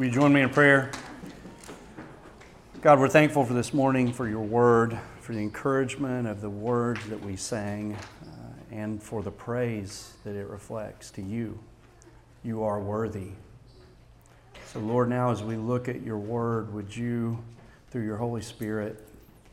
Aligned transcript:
Will 0.00 0.06
you 0.06 0.12
join 0.12 0.32
me 0.32 0.40
in 0.40 0.48
prayer? 0.48 0.90
God, 2.80 3.00
we're 3.00 3.10
thankful 3.10 3.44
for 3.44 3.52
this 3.52 3.74
morning, 3.74 4.14
for 4.14 4.26
your 4.26 4.40
word, 4.40 4.98
for 5.20 5.34
the 5.34 5.40
encouragement 5.40 6.26
of 6.26 6.40
the 6.40 6.48
words 6.48 7.04
that 7.10 7.22
we 7.22 7.36
sang, 7.36 7.98
uh, 8.22 8.74
and 8.74 9.02
for 9.02 9.22
the 9.22 9.30
praise 9.30 10.14
that 10.24 10.36
it 10.36 10.46
reflects 10.46 11.10
to 11.10 11.22
you. 11.22 11.58
You 12.42 12.62
are 12.62 12.80
worthy. 12.80 13.32
So, 14.72 14.80
Lord, 14.80 15.10
now 15.10 15.32
as 15.32 15.42
we 15.42 15.56
look 15.56 15.86
at 15.86 16.00
your 16.00 16.16
word, 16.16 16.72
would 16.72 16.96
you, 16.96 17.38
through 17.90 18.06
your 18.06 18.16
Holy 18.16 18.40
Spirit, 18.40 19.06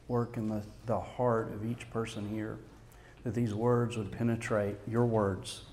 work 0.07 0.37
in 0.37 0.47
the, 0.47 0.63
the 0.85 1.01
heart 1.01 1.51
of 1.51 1.69
each 1.69 1.91
person 1.91 2.29
here, 2.29 2.57
that 3.25 3.33
these 3.33 3.53
words 3.53 3.97
would 3.97 4.13
penetrate 4.13 4.77
your 4.87 5.05
words, 5.07 5.63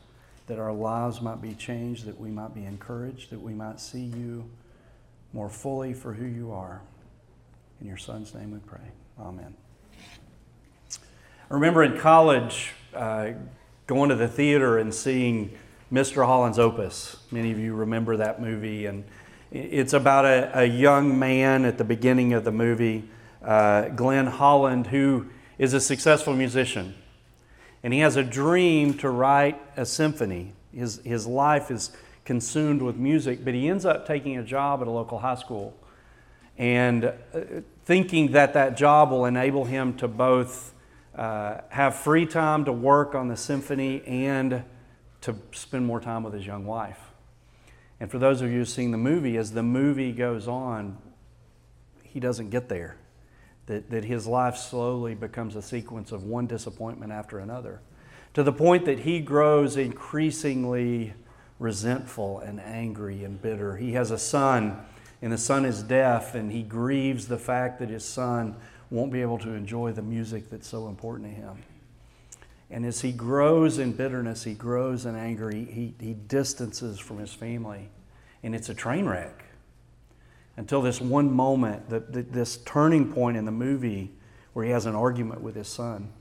that 0.49 0.59
our 0.59 0.73
lives 0.73 1.21
might 1.21 1.41
be 1.41 1.55
changed, 1.55 2.07
that 2.07 2.19
we 2.21 2.29
might 2.29 2.57
be 2.57 2.65
encouraged, 2.65 3.31
that 3.31 3.41
we 3.41 3.55
might 3.55 3.79
see 3.79 4.03
you 4.03 4.51
more 5.35 5.51
fully 5.51 5.93
for 5.93 6.15
who 6.15 6.25
you 6.25 6.53
are. 6.53 6.81
In 7.81 7.89
your 7.89 7.97
son's 7.97 8.33
name 8.33 8.53
we 8.53 8.61
pray. 8.61 8.89
Amen. 9.21 9.53
I 11.51 11.55
remember 11.55 11.83
in 11.83 11.99
college 11.99 12.73
uh, 12.95 13.33
going 13.89 14.11
to 14.11 14.17
the 14.17 14.29
theater 14.29 14.79
and 14.79 14.95
seeing 14.95 15.59
Mr. 15.93 16.25
Holland's 16.25 16.61
Opus. 16.61 17.17
Many 17.33 17.51
of 17.51 17.59
you 17.59 17.75
remember 17.75 18.17
that 18.17 18.41
movie, 18.41 18.87
and 18.87 19.05
it's 19.51 19.93
about 19.93 20.25
a, 20.25 20.61
a 20.61 20.65
young 20.65 21.19
man 21.19 21.65
at 21.65 21.79
the 21.79 21.85
beginning 21.85 22.33
of 22.33 22.45
the 22.45 22.53
movie, 22.53 23.09
uh, 23.43 23.89
Glenn 23.89 24.29
Holland, 24.29 24.87
who 24.87 25.27
is 25.59 25.75
a 25.75 25.81
successful 25.81 26.33
musician. 26.33 26.95
And 27.83 27.93
he 27.93 28.01
has 28.01 28.15
a 28.15 28.23
dream 28.23 28.95
to 28.99 29.11
write 29.11 29.61
a 29.77 29.85
symphony. 29.85 30.53
His, 30.73 31.01
his 31.05 31.27
life 31.27 31.71
is 31.73 31.91
consumed 32.25 32.83
with 32.83 32.97
music, 32.97 33.45
but 33.45 33.55
he 33.55 33.69
ends 33.69 33.85
up 33.85 34.07
taking 34.07 34.39
a 34.39 34.43
job 34.43 34.81
at 34.81 34.87
a 34.87 34.91
local 34.91 35.19
high 35.19 35.35
school 35.35 35.77
and 36.57 37.05
uh, 37.05 37.13
thinking 37.85 38.33
that 38.33 38.55
that 38.55 38.77
job 38.77 39.11
will 39.11 39.25
enable 39.25 39.65
him 39.65 39.95
to 39.97 40.09
both 40.09 40.73
uh, 41.17 41.59
have 41.69 41.95
free 41.95 42.27
time 42.27 42.65
to 42.65 42.73
work 42.73 43.15
on 43.15 43.29
the 43.29 43.37
symphony 43.37 44.03
and 44.07 44.65
to 45.21 45.35
spend 45.53 45.87
more 45.87 46.01
time 46.01 46.23
with 46.23 46.35
his 46.35 46.47
young 46.47 46.65
wife. 46.65 46.99
And 48.01 48.11
for 48.11 48.19
those 48.19 48.41
of 48.41 48.51
you 48.51 48.59
who've 48.59 48.69
seen 48.69 48.91
the 48.91 48.99
movie, 48.99 49.37
as 49.37 49.53
the 49.53 49.63
movie 49.63 50.13
goes 50.13 50.49
on, 50.49 50.99
he 52.03 52.21
doesn't 52.21 52.51
get 52.51 52.69
there. 52.69 52.97
That, 53.67 53.91
that 53.91 54.05
his 54.05 54.27
life 54.27 54.59
slowly 54.59 55.15
becomes 55.15 55.57
a 55.57 55.63
sequence 55.63 56.13
of 56.13 56.25
one 56.25 56.47
disappointment 56.47 57.13
after 57.13 57.39
another, 57.39 57.81
to 58.35 58.43
the 58.43 58.53
point 58.53 58.85
that 58.85 59.01
he 59.01 59.21
grows 59.21 59.79
increasingly 59.79 61.15
resentful 61.59 62.41
and 62.41 62.61
angry 62.61 63.25
and 63.25 63.41
bitter. 63.41 63.77
He 63.77 63.93
has 63.93 64.11
a 64.11 64.19
son, 64.19 64.85
and 65.23 65.33
the 65.33 65.39
son 65.39 65.65
is 65.65 65.83
deaf, 65.83 66.35
and 66.35 66.51
he 66.51 66.63
grieves 66.63 67.29
the 67.29 67.39
fact 67.39 67.79
that 67.79 67.89
his 67.89 68.05
son 68.05 68.57
won't 68.91 69.13
be 69.13 69.23
able 69.23 69.39
to 69.39 69.51
enjoy 69.51 69.93
the 69.93 70.03
music 70.03 70.51
that's 70.51 70.69
so 70.69 70.89
important 70.89 71.29
to 71.29 71.35
him. 71.35 71.63
And 72.71 72.85
as 72.85 73.03
he 73.03 73.13
grows 73.13 73.79
in 73.79 73.93
bitterness, 73.93 74.45
he 74.45 74.55
grows 74.55 75.07
in 75.07 75.17
anger, 75.17 75.51
he, 75.51 75.65
he, 75.65 75.95
he 76.01 76.15
distances 76.15 76.99
from 76.99 77.19
his 77.19 77.33
family. 77.33 77.89
And 78.43 78.55
it's 78.55 78.69
a 78.69 78.75
train 78.75 79.07
wreck 79.07 79.45
until 80.57 80.83
this 80.83 81.01
one 81.01 81.33
moment, 81.33 81.89
the, 81.89 82.01
the, 82.01 82.23
this 82.23 82.59
turning 82.59 83.13
point 83.13 83.37
in 83.37 83.45
the 83.45 83.53
movie 83.53 84.13
where 84.53 84.65
he 84.65 84.71
has 84.71 84.87
an 84.87 84.95
argument 84.95 85.41
with 85.41 85.55
his 85.55 85.69
son. 85.69 86.13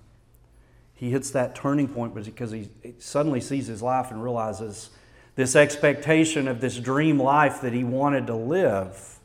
He 0.96 1.12
hits 1.12 1.32
that 1.32 1.56
turning 1.56 1.88
point 1.88 2.14
because 2.16 2.52
he 2.52 2.70
suddenly 3.00 3.42
sees 3.42 3.68
his 3.68 3.82
life 3.82 4.10
and 4.10 4.24
realizes 4.24 4.90
this 5.36 5.56
expectation 5.56 6.48
of 6.48 6.62
this 6.62 6.78
dream 6.78 7.20
life 7.20 7.62
that 7.62 7.74
he 7.74 7.84
wanted 7.84 8.28
to 8.28 8.36
live. 8.36 9.20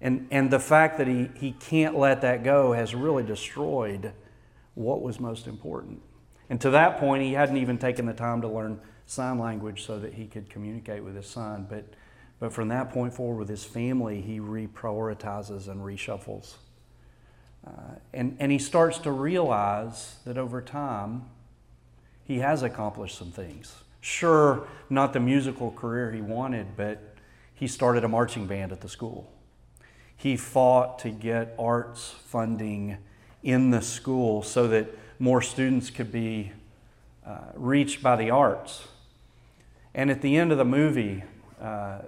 And, 0.00 0.28
and 0.30 0.50
the 0.50 0.60
fact 0.60 0.98
that 0.98 1.06
he, 1.06 1.28
he 1.34 1.52
can't 1.52 1.98
let 1.98 2.22
that 2.22 2.44
go 2.44 2.72
has 2.72 2.94
really 2.94 3.24
destroyed 3.24 4.12
what 4.74 5.02
was 5.02 5.18
most 5.18 5.46
important. 5.46 6.00
And 6.48 6.60
to 6.60 6.70
that 6.70 6.98
point, 6.98 7.22
he 7.22 7.32
hadn't 7.32 7.58
even 7.58 7.78
taken 7.78 8.06
the 8.06 8.14
time 8.14 8.40
to 8.42 8.48
learn 8.48 8.80
sign 9.06 9.38
language 9.38 9.84
so 9.84 9.98
that 9.98 10.14
he 10.14 10.26
could 10.26 10.48
communicate 10.48 11.02
with 11.02 11.16
his 11.16 11.26
son. 11.26 11.66
But, 11.68 11.84
but 12.38 12.52
from 12.52 12.68
that 12.68 12.90
point 12.90 13.12
forward, 13.12 13.38
with 13.38 13.48
his 13.48 13.64
family, 13.64 14.20
he 14.20 14.38
reprioritizes 14.38 15.68
and 15.68 15.80
reshuffles. 15.80 16.54
Uh, 17.66 17.96
and, 18.14 18.36
and 18.38 18.52
he 18.52 18.58
starts 18.58 18.98
to 18.98 19.10
realize 19.10 20.16
that 20.24 20.38
over 20.38 20.62
time, 20.62 21.24
he 22.24 22.38
has 22.38 22.62
accomplished 22.62 23.18
some 23.18 23.32
things. 23.32 23.74
Sure, 24.00 24.66
not 24.88 25.12
the 25.12 25.20
musical 25.20 25.70
career 25.72 26.12
he 26.12 26.20
wanted, 26.20 26.76
but 26.76 27.14
he 27.54 27.66
started 27.66 28.04
a 28.04 28.08
marching 28.08 28.46
band 28.46 28.72
at 28.72 28.80
the 28.80 28.88
school. 28.88 29.32
He 30.16 30.36
fought 30.36 30.98
to 31.00 31.10
get 31.10 31.54
arts 31.58 32.14
funding 32.26 32.98
in 33.42 33.70
the 33.70 33.82
school 33.82 34.42
so 34.42 34.68
that 34.68 34.88
more 35.18 35.42
students 35.42 35.90
could 35.90 36.12
be 36.12 36.52
uh, 37.26 37.38
reached 37.54 38.02
by 38.02 38.16
the 38.16 38.30
arts. 38.30 38.86
And 39.94 40.10
at 40.10 40.22
the 40.22 40.36
end 40.36 40.52
of 40.52 40.58
the 40.58 40.64
movie, 40.64 41.24
uh, 41.60 42.00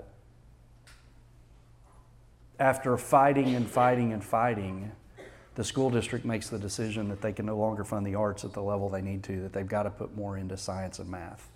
after 2.59 2.97
fighting 2.97 3.55
and 3.55 3.69
fighting 3.69 4.13
and 4.13 4.23
fighting, 4.23 4.93
the 5.57 5.65
school 5.65 5.91
district 5.91 6.25
makes 6.25 6.49
the 6.49 6.59
decision 6.59 7.09
that 7.09 7.21
they 7.21 7.33
can 7.33 7.47
no 7.47 7.57
longer 7.57 7.85
fund 7.85 8.07
the 8.07 8.15
arts 8.15 8.45
at 8.45 8.53
the 8.53 8.63
level 8.63 8.89
they 8.89 9.03
need 9.03 9.23
to, 9.25 9.41
that 9.43 9.53
they've 9.53 9.69
got 9.69 9.83
to 9.85 9.91
put 9.91 10.15
more 10.15 10.37
into 10.37 10.57
science 10.57 10.99
and 10.99 11.11
math. 11.11 11.49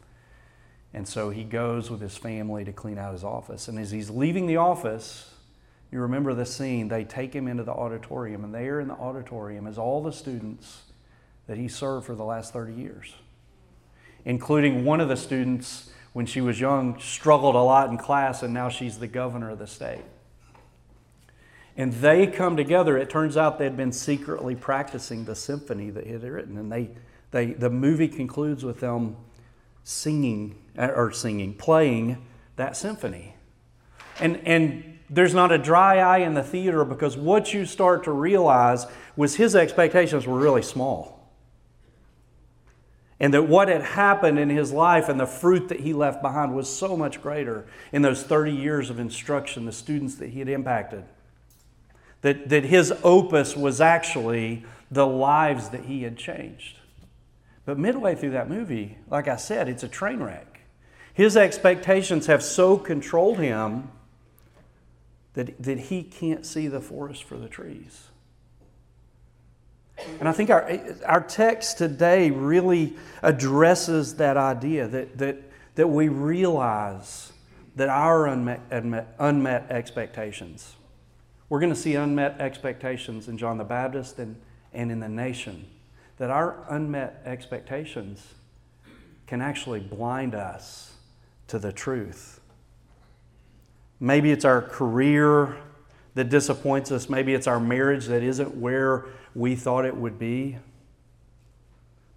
And 0.95 1.07
so 1.07 1.31
he 1.31 1.43
goes 1.43 1.91
with 1.91 2.01
his 2.01 2.17
family 2.17 2.65
to 2.65 2.73
clean 2.73 2.99
out 2.99 3.13
his 3.13 3.25
office. 3.25 3.67
And 3.67 3.79
as 3.79 3.91
he's 3.91 4.11
leaving 4.11 4.47
the 4.47 4.57
office, 4.57 5.35
you 5.91 6.01
remember 6.01 6.35
the 6.35 6.47
scene, 6.47 6.89
they 6.89 7.05
take 7.05 7.35
him 7.35 7.49
into 7.49 7.65
the 7.65 7.73
auditorium, 7.73 8.45
and 8.45 8.55
there 8.55 8.81
in 8.81 8.89
the 8.89 8.95
auditorium 8.95 9.67
is 9.67 9.77
all 9.77 10.03
the 10.03 10.13
students 10.13 10.83
that 11.47 11.59
he 11.59 11.69
served 11.69 12.07
for 12.07 12.15
the 12.15 12.25
last 12.25 12.53
30 12.53 12.75
years, 12.75 13.15
including 14.25 14.85
one 14.85 15.01
of 15.01 15.09
the 15.09 15.17
students 15.17 15.91
when 16.13 16.27
she 16.27 16.41
was 16.41 16.61
young 16.61 16.99
struggled 17.01 17.57
a 17.57 17.61
lot 17.61 17.91
in 17.91 17.99
class, 17.99 18.43
and 18.43 18.55
now 18.55 18.69
she's 18.69 18.99
the 18.99 19.09
governor 19.09 19.51
of 19.51 19.59
the 19.59 19.67
state. 19.67 20.05
And 21.77 21.93
they 21.95 22.29
come 22.29 22.57
together. 22.57 22.97
It 22.97 23.11
turns 23.11 23.37
out 23.37 23.59
they'd 23.59 23.77
been 23.77 23.93
secretly 23.93 24.55
practicing 24.55 25.25
the 25.25 25.35
symphony 25.35 25.91
that 25.91 26.07
he 26.07 26.13
had 26.13 26.23
written. 26.23 26.57
And 26.57 26.71
they, 26.71 26.91
they, 27.33 27.47
the 27.47 27.71
movie 27.71 28.07
concludes 28.07 28.65
with 28.65 28.79
them 28.79 29.17
singing, 29.83 30.55
Uh, 30.77 30.89
or 30.95 31.13
singing, 31.13 31.55
playing 31.55 32.25
that 32.57 32.77
symphony. 32.77 33.35
And, 34.19 34.41
and 34.45 34.99
there's 35.09 35.35
not 35.35 35.53
a 35.53 35.59
dry 35.59 35.99
eye 35.99 36.19
in 36.19 36.35
the 36.35 36.43
theater 36.43 36.85
because 36.85 37.17
what 37.17 37.55
you 37.55 37.65
start 37.65 38.05
to 38.05 38.13
realize 38.13 38.87
was 39.17 39.37
his 39.37 39.55
expectations 39.55 40.27
were 40.27 40.39
really 40.39 40.63
small. 40.63 41.31
And 43.21 43.33
that 43.33 43.45
what 43.45 43.69
had 43.69 43.83
happened 43.83 44.39
in 44.39 44.51
his 44.51 44.73
life 44.73 45.09
and 45.09 45.21
the 45.21 45.27
fruit 45.27 45.69
that 45.69 45.81
he 45.81 45.93
left 45.93 46.21
behind 46.21 46.55
was 46.55 46.69
so 46.69 46.97
much 46.97 47.23
greater 47.23 47.65
in 47.93 48.03
those 48.03 48.23
30 48.23 48.53
years 48.53 48.91
of 48.91 48.99
instruction, 48.99 49.67
the 49.67 49.73
students 49.73 50.17
that 50.17 50.31
he 50.31 50.41
had 50.41 50.49
impacted. 50.49 51.05
That, 52.23 52.49
that 52.49 52.65
his 52.65 52.93
opus 53.05 53.57
was 53.57 53.81
actually 53.81 54.65
the 54.91 55.07
lives 55.07 55.69
that 55.69 55.85
he 55.85 56.03
had 56.03 56.17
changed. 56.17 56.79
But 57.65 57.79
midway 57.79 58.15
through 58.15 58.31
that 58.31 58.49
movie, 58.49 58.99
like 59.09 59.29
I 59.29 59.37
said, 59.37 59.69
it's 59.69 59.85
a 59.85 59.89
train 59.89 60.21
wreck. 60.21 60.54
His 61.15 61.37
expectations 61.37 62.27
have 62.27 62.43
so 62.43 62.77
controlled 62.77 63.39
him 63.39 63.89
that, 65.35 65.61
that 65.63 65.79
he 65.79 66.03
can't 66.03 66.45
see 66.45 66.67
the 66.67 66.81
forest 66.81 67.23
for 67.23 67.37
the 67.37 67.49
trees. 67.49 68.09
And 70.19 70.29
I 70.29 70.33
think 70.33 70.51
our, 70.51 70.69
our 71.07 71.23
text 71.23 71.79
today 71.79 72.31
really 72.31 72.95
addresses 73.23 74.17
that 74.17 74.37
idea 74.37 74.89
that, 74.89 75.19
that, 75.19 75.37
that 75.77 75.87
we 75.87 76.09
realize 76.09 77.33
that 77.77 77.89
our 77.89 78.27
unmet, 78.27 78.61
unmet, 78.73 79.15
unmet 79.21 79.71
expectations, 79.71 80.75
we're 81.49 81.61
going 81.61 81.73
to 81.73 81.79
see 81.79 81.95
unmet 81.95 82.41
expectations 82.41 83.29
in 83.29 83.39
John 83.39 83.57
the 83.57 83.65
Baptist 83.65 84.19
and, 84.19 84.35
and 84.73 84.91
in 84.91 84.99
the 84.99 85.09
nation 85.09 85.67
that 86.19 86.31
our 86.31 86.65
unmet 86.69 87.23
expectations 87.25 88.35
can 89.29 89.41
actually 89.41 89.81
blind 89.81 90.35
us 90.35 90.94
to 91.49 91.59
the 91.59 91.73
truth. 91.73 92.41
Maybe 94.01 94.31
it's 94.31 94.45
our 94.45 94.63
career 94.63 95.57
that 96.15 96.29
disappoints 96.29 96.93
us. 96.93 97.09
Maybe 97.09 97.35
it's 97.35 97.47
our 97.47 97.61
marriage 97.61 98.07
that 98.07 98.23
isn't 98.23 98.57
where 98.57 99.07
we 99.35 99.57
thought 99.57 99.85
it 99.85 99.97
would 99.97 100.19
be. 100.19 100.59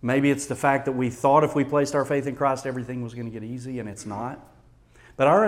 Maybe 0.01 0.29
it's 0.29 0.45
the 0.45 0.55
fact 0.55 0.85
that 0.85 0.91
we 0.91 1.09
thought 1.09 1.43
if 1.43 1.55
we 1.55 1.63
placed 1.63 1.95
our 1.95 2.05
faith 2.05 2.27
in 2.27 2.35
Christ, 2.35 2.65
everything 2.65 3.01
was 3.01 3.13
going 3.13 3.25
to 3.25 3.31
get 3.31 3.43
easy, 3.43 3.79
and 3.79 3.89
it's 3.89 4.05
not. 4.05 4.39
But 5.15 5.27
our 5.27 5.45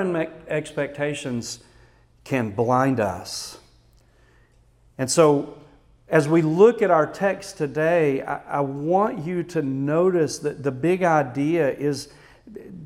expectations 0.47 1.59
can 2.23 2.51
blind 2.51 2.99
us. 2.99 3.59
And 4.97 5.09
so 5.09 5.59
as 6.09 6.27
we 6.27 6.41
look 6.41 6.81
at 6.81 6.89
our 6.89 7.05
text 7.05 7.57
today, 7.57 8.23
I, 8.23 8.57
I, 8.57 8.59
want 8.61 9.25
you 9.25 9.43
to 9.43 9.61
notice 9.61 10.39
that 10.39 10.63
the 10.63 10.71
big 10.71 11.03
idea 11.03 11.71
is 11.71 12.09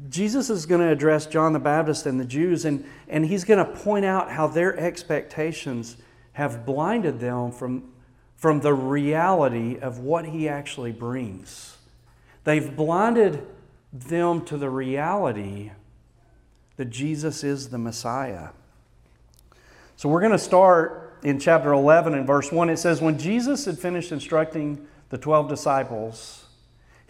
Jesus 0.09 0.49
is 0.49 0.65
going 0.65 0.81
to 0.81 0.89
address 0.89 1.25
John 1.25 1.53
the 1.53 1.59
Baptist 1.59 2.05
and 2.05 2.19
the 2.19 2.25
Jews, 2.25 2.65
and, 2.65 2.85
and 3.07 3.25
he's 3.25 3.43
going 3.43 3.57
to 3.57 3.71
point 3.71 4.05
out 4.05 4.31
how 4.31 4.47
their 4.47 4.77
expectations 4.77 5.97
have 6.33 6.65
blinded 6.65 7.19
them 7.19 7.51
from, 7.51 7.91
from 8.35 8.59
the 8.59 8.73
reality 8.73 9.79
of 9.79 9.99
what 9.99 10.25
he 10.25 10.47
actually 10.47 10.91
brings. 10.91 11.77
They've 12.43 12.75
blinded 12.75 13.45
them 13.91 14.43
to 14.45 14.57
the 14.57 14.69
reality 14.69 15.71
that 16.77 16.89
Jesus 16.89 17.43
is 17.43 17.69
the 17.69 17.77
Messiah. 17.77 18.49
So 19.95 20.09
we're 20.09 20.19
going 20.19 20.31
to 20.31 20.39
start 20.39 21.19
in 21.23 21.39
chapter 21.39 21.71
11 21.71 22.13
and 22.13 22.27
verse 22.27 22.51
1. 22.51 22.69
It 22.69 22.77
says, 22.77 23.01
When 23.01 23.17
Jesus 23.17 23.65
had 23.65 23.79
finished 23.79 24.11
instructing 24.11 24.85
the 25.09 25.17
12 25.17 25.47
disciples, 25.47 26.42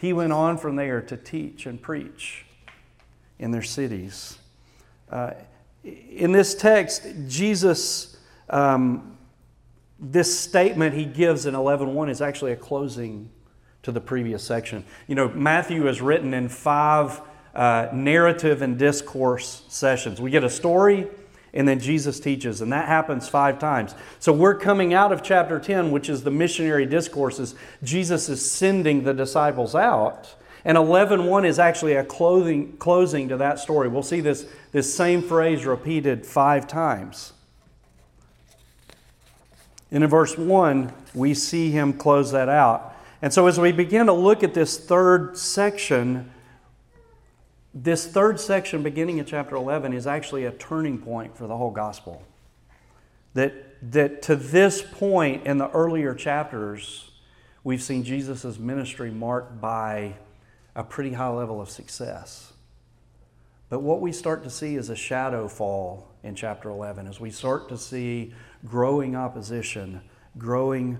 he 0.03 0.11
went 0.11 0.33
on 0.33 0.57
from 0.57 0.75
there 0.75 0.99
to 0.99 1.15
teach 1.15 1.65
and 1.65 1.81
preach 1.81 2.45
in 3.39 3.51
their 3.51 3.61
cities. 3.61 4.37
Uh, 5.09 5.31
in 5.81 6.33
this 6.33 6.55
text, 6.55 7.03
Jesus, 7.29 8.17
um, 8.49 9.17
this 9.97 10.37
statement 10.37 10.93
he 10.93 11.05
gives 11.05 11.45
in 11.45 11.53
11.1 11.53 12.09
is 12.09 12.21
actually 12.21 12.51
a 12.51 12.57
closing 12.57 13.29
to 13.83 13.93
the 13.93 14.01
previous 14.01 14.43
section. 14.43 14.83
You 15.07 15.15
know, 15.15 15.29
Matthew 15.29 15.87
is 15.87 16.01
written 16.01 16.33
in 16.33 16.49
five 16.49 17.21
uh, 17.55 17.87
narrative 17.93 18.61
and 18.61 18.77
discourse 18.77 19.63
sessions. 19.69 20.19
We 20.19 20.31
get 20.31 20.43
a 20.43 20.49
story, 20.49 21.07
and 21.53 21.67
then 21.67 21.79
Jesus 21.79 22.19
teaches, 22.19 22.61
and 22.61 22.71
that 22.71 22.87
happens 22.87 23.29
five 23.29 23.59
times. 23.59 23.93
So 24.19 24.33
we're 24.33 24.57
coming 24.57 24.93
out 24.93 25.11
of 25.11 25.21
chapter 25.21 25.59
10, 25.59 25.91
which 25.91 26.09
is 26.09 26.23
the 26.23 26.31
missionary 26.31 26.87
discourses. 26.87 27.53
Jesus 27.83 28.27
is 28.27 28.49
sending 28.49 29.03
the 29.03 29.13
disciples 29.13 29.75
out. 29.75 30.35
And 30.65 30.77
11.1 30.77 31.45
is 31.45 31.59
actually 31.59 31.93
a 31.93 32.05
clothing, 32.05 32.77
closing 32.77 33.29
to 33.29 33.37
that 33.37 33.59
story. 33.59 33.87
We'll 33.87 34.01
see 34.01 34.21
this, 34.21 34.47
this 34.71 34.93
same 34.93 35.21
phrase 35.21 35.65
repeated 35.65 36.25
five 36.25 36.67
times. 36.67 37.33
And 39.91 40.03
in 40.03 40.09
verse 40.09 40.37
1, 40.37 40.91
we 41.13 41.35
see 41.35 41.69
him 41.69 41.93
close 41.93 42.31
that 42.31 42.49
out. 42.49 42.95
And 43.21 43.31
so 43.31 43.45
as 43.45 43.59
we 43.59 43.71
begin 43.71 44.07
to 44.07 44.13
look 44.13 44.41
at 44.41 44.55
this 44.55 44.77
third 44.77 45.37
section, 45.37 46.31
this 47.73 48.05
third 48.05 48.39
section, 48.39 48.83
beginning 48.83 49.17
in 49.17 49.25
chapter 49.25 49.55
11, 49.55 49.93
is 49.93 50.05
actually 50.05 50.45
a 50.45 50.51
turning 50.51 50.99
point 50.99 51.35
for 51.35 51.47
the 51.47 51.57
whole 51.57 51.71
gospel. 51.71 52.23
That, 53.33 53.53
that 53.91 54.21
to 54.23 54.35
this 54.35 54.83
point 54.83 55.47
in 55.47 55.57
the 55.57 55.69
earlier 55.71 56.13
chapters, 56.13 57.09
we've 57.63 57.81
seen 57.81 58.03
Jesus' 58.03 58.59
ministry 58.59 59.09
marked 59.09 59.59
by 59.59 60.15
a 60.75 60.83
pretty 60.83 61.13
high 61.13 61.29
level 61.29 61.59
of 61.59 61.69
success. 61.69 62.53
But 63.69 63.79
what 63.79 64.01
we 64.01 64.11
start 64.11 64.43
to 64.43 64.51
see 64.51 64.75
is 64.75 64.89
a 64.89 64.95
shadow 64.95 65.47
fall 65.47 66.11
in 66.21 66.35
chapter 66.35 66.69
11 66.69 67.07
as 67.07 67.19
we 67.19 67.31
start 67.31 67.69
to 67.69 67.77
see 67.77 68.35
growing 68.65 69.15
opposition, 69.15 70.01
growing 70.37 70.99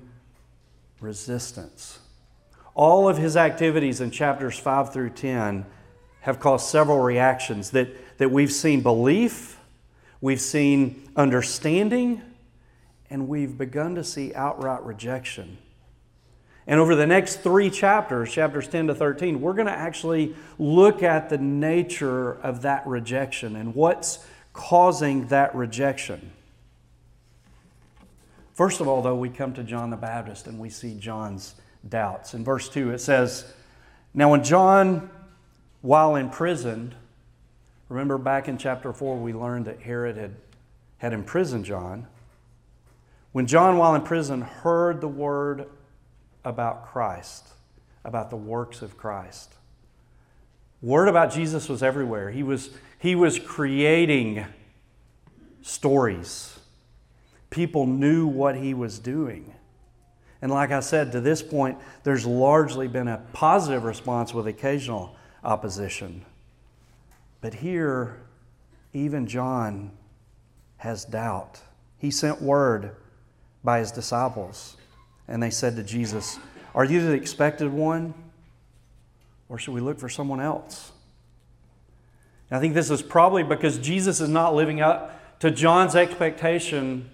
resistance. 1.00 2.00
All 2.74 3.08
of 3.08 3.18
his 3.18 3.38
activities 3.38 4.02
in 4.02 4.10
chapters 4.10 4.58
5 4.58 4.92
through 4.92 5.12
10 5.12 5.68
have 6.24 6.40
caused 6.40 6.68
several 6.68 7.00
reactions 7.00 7.72
that, 7.72 8.18
that 8.18 8.32
we've 8.32 8.52
seen 8.52 8.82
belief, 8.82 9.60
we've 10.22 10.40
seen 10.40 11.10
understanding, 11.18 12.22
and 13.10 13.28
we've 13.28 13.58
begun 13.58 13.96
to 13.96 14.06
see 14.06 14.34
outright 14.34 14.82
rejection. 14.84 15.58
And 16.66 16.80
over 16.80 16.96
the 16.96 17.06
next 17.06 17.42
three 17.42 17.70
chapters, 17.70 18.32
chapters 18.32 18.70
10 18.70 18.88
to 18.88 18.96
13, 18.96 19.42
we're 19.42 19.54
going 19.54 19.68
to 19.68 19.74
actually 19.74 20.34
look 20.58 21.04
at 21.04 21.30
the 21.30 21.38
nature 21.38 22.32
of 22.40 22.62
that 22.62 22.88
rejection 22.88 23.58
and 23.58 23.76
what's 23.76 24.26
causing 24.54 25.28
that 25.28 25.54
rejection. 25.54 26.32
First 28.54 28.80
of 28.80 28.88
all, 28.88 29.02
though, 29.02 29.18
we 29.18 29.28
come 29.28 29.54
to 29.56 29.64
John 29.64 29.90
the 29.90 29.98
Baptist 29.98 30.48
and 30.48 30.58
we 30.58 30.70
see 30.70 30.98
John's 30.98 31.56
doubts. 31.90 32.34
In 32.34 32.46
verse 32.46 32.70
2, 32.70 32.92
it 32.92 33.00
says, 33.00 33.52
Now 34.14 34.32
when 34.32 34.42
John 34.46 35.10
while 35.84 36.16
imprisoned, 36.16 36.96
remember 37.90 38.18
back 38.18 38.48
in 38.48 38.58
chapter 38.58 38.94
4, 38.94 39.18
we 39.18 39.34
learned 39.34 39.66
that 39.66 39.82
Herod 39.82 40.16
had, 40.16 40.34
had 40.98 41.12
imprisoned 41.12 41.66
John. 41.66 42.08
When 43.34 43.48
John, 43.48 43.78
while 43.78 43.94
in 43.94 44.02
prison, 44.02 44.42
heard 44.42 45.02
the 45.02 45.10
word 45.10 45.68
about 46.46 46.86
Christ, 46.86 47.50
about 48.06 48.30
the 48.30 48.38
works 48.38 48.82
of 48.82 48.98
Christ, 48.98 49.54
word 50.82 51.10
about 51.10 51.34
Jesus 51.34 51.68
was 51.68 51.84
everywhere. 51.84 52.32
He 52.32 52.44
was, 52.44 52.70
he 52.98 53.14
was 53.14 53.38
creating 53.38 54.46
stories. 55.62 56.60
People 57.50 57.88
knew 57.88 58.26
what 58.26 58.56
he 58.56 58.74
was 58.74 59.00
doing. 59.00 59.54
And 60.42 60.50
like 60.50 60.72
I 60.72 60.80
said, 60.80 61.12
to 61.12 61.20
this 61.20 61.44
point, 61.44 61.78
there's 62.04 62.26
largely 62.26 62.88
been 62.88 63.10
a 63.10 63.22
positive 63.34 63.84
response 63.84 64.34
with 64.34 64.48
occasional 64.48 65.18
opposition. 65.44 66.26
But 67.42 67.54
here, 67.54 68.22
even 68.94 69.28
John 69.28 69.92
has 70.78 71.06
doubt. 71.06 71.60
He 71.98 72.12
sent 72.12 72.42
word 72.42 72.96
by 73.64 73.80
his 73.80 73.92
disciples, 73.92 74.78
and 75.28 75.42
they 75.42 75.50
said 75.50 75.76
to 75.78 75.84
Jesus, 75.84 76.38
Are 76.76 76.86
you 76.86 77.02
the 77.02 77.14
expected 77.14 77.72
one? 77.72 78.14
Or 79.50 79.58
should 79.58 79.74
we 79.74 79.82
look 79.82 80.00
for 80.00 80.10
someone 80.10 80.40
else? 80.40 80.92
And 82.50 82.58
I 82.58 82.62
think 82.62 82.74
this 82.74 82.90
is 82.90 83.02
probably 83.02 83.44
because 83.44 83.78
Jesus 83.78 84.20
is 84.20 84.30
not 84.30 84.56
living 84.56 84.82
up 84.82 85.40
to 85.40 85.52
John's 85.52 85.96
expectation 85.96 87.10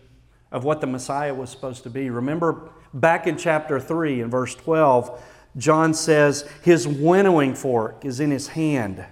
of 0.51 0.63
what 0.63 0.81
the 0.81 0.87
Messiah 0.87 1.33
was 1.33 1.49
supposed 1.49 1.83
to 1.83 1.89
be. 1.89 2.09
Remember 2.09 2.69
back 2.93 3.27
in 3.27 3.37
chapter 3.37 3.79
3 3.79 4.21
in 4.21 4.29
verse 4.29 4.55
12, 4.55 5.23
John 5.57 5.93
says, 5.93 6.47
His 6.61 6.87
winnowing 6.87 7.55
fork 7.55 8.05
is 8.05 8.19
in 8.19 8.31
his 8.31 8.49
hand, 8.49 9.05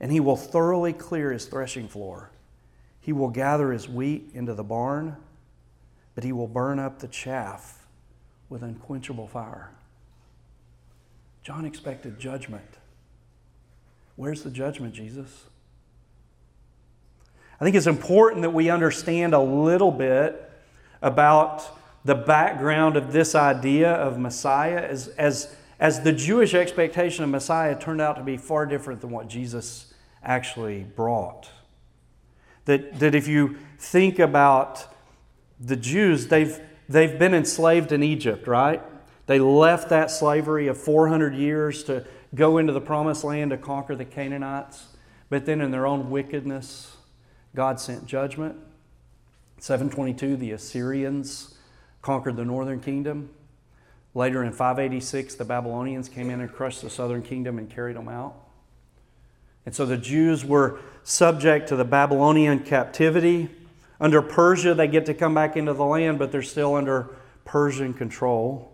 and 0.00 0.12
he 0.12 0.20
will 0.20 0.36
thoroughly 0.36 0.92
clear 0.92 1.32
his 1.32 1.46
threshing 1.46 1.88
floor. 1.88 2.30
He 3.00 3.12
will 3.12 3.28
gather 3.28 3.72
his 3.72 3.88
wheat 3.88 4.30
into 4.34 4.54
the 4.54 4.64
barn, 4.64 5.16
but 6.14 6.24
he 6.24 6.32
will 6.32 6.48
burn 6.48 6.78
up 6.78 6.98
the 6.98 7.08
chaff 7.08 7.86
with 8.48 8.62
unquenchable 8.62 9.28
fire. 9.28 9.70
John 11.42 11.64
expected 11.64 12.18
judgment. 12.18 12.78
Where's 14.16 14.42
the 14.42 14.50
judgment, 14.50 14.94
Jesus? 14.94 15.44
I 17.60 17.64
think 17.64 17.76
it's 17.76 17.86
important 17.86 18.42
that 18.42 18.50
we 18.50 18.70
understand 18.70 19.34
a 19.34 19.40
little 19.40 19.92
bit 19.92 20.50
about 21.02 21.78
the 22.04 22.14
background 22.14 22.96
of 22.96 23.12
this 23.12 23.34
idea 23.34 23.92
of 23.92 24.18
Messiah 24.18 24.78
as, 24.78 25.08
as, 25.08 25.54
as 25.78 26.00
the 26.02 26.12
Jewish 26.12 26.54
expectation 26.54 27.24
of 27.24 27.30
Messiah 27.30 27.78
turned 27.78 28.00
out 28.00 28.16
to 28.16 28.22
be 28.22 28.36
far 28.36 28.66
different 28.66 29.00
than 29.00 29.10
what 29.10 29.28
Jesus 29.28 29.92
actually 30.22 30.84
brought. 30.84 31.50
That, 32.64 32.98
that 32.98 33.14
if 33.14 33.28
you 33.28 33.58
think 33.78 34.18
about 34.18 34.86
the 35.60 35.76
Jews, 35.76 36.28
they've, 36.28 36.60
they've 36.88 37.18
been 37.18 37.34
enslaved 37.34 37.92
in 37.92 38.02
Egypt, 38.02 38.46
right? 38.46 38.82
They 39.26 39.38
left 39.38 39.88
that 39.90 40.10
slavery 40.10 40.66
of 40.68 40.78
400 40.78 41.34
years 41.34 41.84
to 41.84 42.06
go 42.34 42.58
into 42.58 42.72
the 42.72 42.80
promised 42.80 43.24
land 43.24 43.50
to 43.50 43.56
conquer 43.56 43.94
the 43.94 44.04
Canaanites. 44.04 44.86
But 45.28 45.46
then, 45.46 45.60
in 45.60 45.72
their 45.72 45.86
own 45.86 46.10
wickedness, 46.10 46.96
God 47.54 47.80
sent 47.80 48.06
judgment. 48.06 48.56
722, 49.58 50.36
the 50.36 50.52
Assyrians 50.52 51.56
conquered 52.02 52.36
the 52.36 52.44
northern 52.44 52.80
kingdom. 52.80 53.30
Later 54.16 54.42
in 54.42 54.52
586, 54.52 55.34
the 55.34 55.44
Babylonians 55.44 56.08
came 56.08 56.30
in 56.30 56.40
and 56.40 56.50
crushed 56.50 56.80
the 56.80 56.88
southern 56.88 57.20
kingdom 57.20 57.58
and 57.58 57.68
carried 57.68 57.96
them 57.96 58.08
out. 58.08 58.34
And 59.66 59.74
so 59.74 59.84
the 59.84 59.98
Jews 59.98 60.42
were 60.42 60.80
subject 61.04 61.68
to 61.68 61.76
the 61.76 61.84
Babylonian 61.84 62.60
captivity. 62.60 63.50
Under 64.00 64.22
Persia, 64.22 64.72
they 64.72 64.88
get 64.88 65.04
to 65.04 65.12
come 65.12 65.34
back 65.34 65.54
into 65.54 65.74
the 65.74 65.84
land, 65.84 66.18
but 66.18 66.32
they're 66.32 66.42
still 66.42 66.76
under 66.76 67.14
Persian 67.44 67.92
control. 67.92 68.72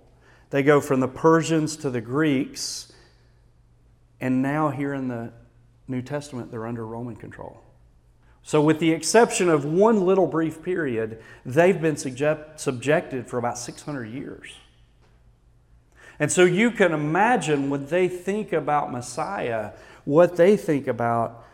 They 0.51 0.63
go 0.63 0.81
from 0.81 1.01
the 1.01 1.09
Persians 1.09 1.75
to 1.79 1.91
the 1.91 2.01
Greeks, 2.01 2.93
and 4.21 4.43
now 4.43 4.71
here 4.71 4.95
in 4.95 5.09
the 5.09 5.33
New 5.89 6.03
Testament, 6.03 6.53
they're 6.53 6.69
under 6.69 6.87
Roman 6.87 7.17
control. 7.17 7.61
So, 8.45 8.63
with 8.63 8.79
the 8.79 8.93
exception 8.93 9.49
of 9.49 9.65
one 9.65 10.07
little 10.07 10.29
brief 10.29 10.63
period, 10.63 11.21
they've 11.45 11.81
been 11.81 11.97
subject, 11.97 12.61
subjected 12.61 13.27
for 13.27 13.39
about 13.39 13.59
600 13.59 14.05
years. 14.05 14.55
And 16.19 16.31
so 16.31 16.45
you 16.45 16.71
can 16.71 16.93
imagine 16.93 17.71
when 17.71 17.87
they 17.87 18.09
think 18.09 18.53
about 18.53 18.93
Messiah, 18.93 19.73
what 20.05 20.37
they 20.37 20.57
think 20.57 20.87
about, 20.87 21.45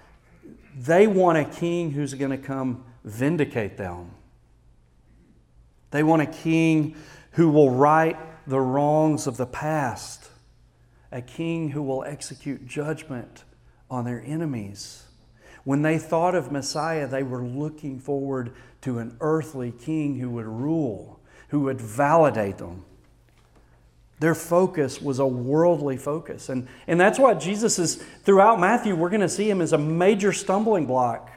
they 0.76 1.06
want 1.06 1.38
a 1.38 1.44
king 1.44 1.92
who's 1.92 2.14
going 2.14 2.30
to 2.30 2.38
come 2.38 2.84
vindicate 3.04 3.76
them. 3.76 4.10
They 5.90 6.02
want 6.02 6.22
a 6.22 6.26
king 6.26 6.96
who 7.32 7.48
will 7.50 7.70
right 7.70 8.16
the 8.46 8.60
wrongs 8.60 9.26
of 9.26 9.36
the 9.36 9.46
past, 9.46 10.30
a 11.10 11.22
king 11.22 11.70
who 11.70 11.82
will 11.82 12.04
execute 12.04 12.66
judgment 12.66 13.44
on 13.90 14.04
their 14.04 14.22
enemies. 14.24 15.04
When 15.64 15.82
they 15.82 15.98
thought 15.98 16.34
of 16.34 16.52
Messiah, 16.52 17.06
they 17.06 17.22
were 17.22 17.44
looking 17.44 17.98
forward 17.98 18.54
to 18.82 18.98
an 18.98 19.16
earthly 19.20 19.70
king 19.72 20.18
who 20.18 20.30
would 20.30 20.46
rule, 20.46 21.20
who 21.48 21.60
would 21.60 21.80
validate 21.80 22.58
them. 22.58 22.84
Their 24.20 24.34
focus 24.34 25.00
was 25.00 25.20
a 25.20 25.26
worldly 25.26 25.96
focus. 25.96 26.48
And, 26.48 26.66
and 26.86 27.00
that's 27.00 27.18
why 27.18 27.34
Jesus 27.34 27.78
is, 27.78 27.96
throughout 28.24 28.58
Matthew, 28.58 28.96
we're 28.96 29.10
going 29.10 29.20
to 29.20 29.28
see 29.28 29.48
him 29.48 29.60
as 29.60 29.72
a 29.72 29.78
major 29.78 30.32
stumbling 30.32 30.86
block 30.86 31.30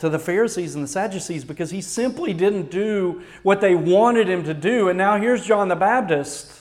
to 0.00 0.08
the 0.08 0.18
Pharisees 0.18 0.74
and 0.74 0.82
the 0.82 0.88
Sadducees 0.88 1.44
because 1.44 1.70
he 1.70 1.80
simply 1.80 2.34
didn't 2.34 2.70
do 2.70 3.22
what 3.44 3.60
they 3.60 3.76
wanted 3.76 4.28
him 4.28 4.42
to 4.44 4.54
do. 4.54 4.88
And 4.88 4.98
now 4.98 5.16
here's 5.18 5.46
John 5.46 5.68
the 5.68 5.76
Baptist 5.76 6.60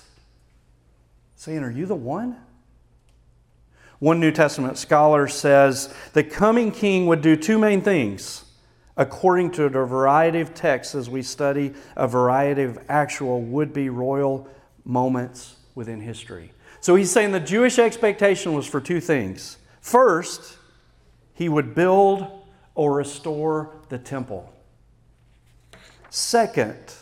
saying, 1.36 1.64
Are 1.64 1.72
you 1.72 1.88
the 1.88 1.96
one? 1.96 2.38
One 3.98 4.20
New 4.20 4.32
Testament 4.32 4.78
scholar 4.78 5.28
says 5.28 5.92
the 6.12 6.24
coming 6.24 6.72
king 6.72 7.08
would 7.08 7.22
do 7.22 7.36
two 7.36 7.58
main 7.58 7.82
things 7.82 8.44
according 8.96 9.50
to 9.50 9.64
the 9.70 9.86
variety 9.86 10.40
of 10.40 10.54
texts 10.54 10.94
as 10.94 11.10
we 11.10 11.24
study 11.24 11.74
a 11.96 12.08
variety 12.08 12.62
of 12.62 12.78
actual 12.90 13.42
would 13.42 13.74
be 13.74 13.90
royal 13.90 14.48
moments 14.86 15.56
within 15.76 16.02
history. 16.02 16.52
So 16.82 16.96
he's 16.96 17.12
saying 17.12 17.32
the 17.32 17.40
Jewish 17.40 17.80
expectation 17.80 18.54
was 18.54 18.68
for 18.68 18.82
two 18.82 19.00
things. 19.00 19.58
First, 19.82 20.58
he 21.34 21.50
would 21.50 21.74
build 21.76 22.28
or 22.76 22.94
restore 22.94 23.76
the 23.90 23.98
temple. 23.98 24.52
Second, 26.10 26.94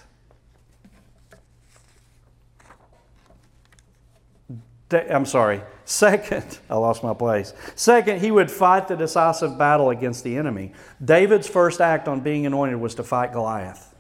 I'm 4.92 5.26
sorry. 5.26 5.62
Second, 5.86 6.60
I 6.70 6.76
lost 6.76 7.04
my 7.04 7.14
place. 7.14 7.54
Second, 7.76 8.22
he 8.22 8.32
would 8.32 8.50
fight 8.50 8.88
the 8.88 8.96
decisive 8.96 9.58
battle 9.58 9.90
against 9.90 10.24
the 10.24 10.38
enemy. 10.38 10.74
David's 11.04 11.48
first 11.48 11.82
act 11.82 12.08
on 12.08 12.22
being 12.22 12.46
anointed 12.46 12.78
was 12.78 12.96
to 12.96 13.04
fight 13.04 13.34
Goliath. 13.34 13.94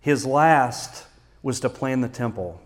His 0.00 0.26
last 0.26 1.06
was 1.42 1.60
to 1.60 1.68
plan 1.68 2.00
the 2.00 2.08
temple. 2.08 2.60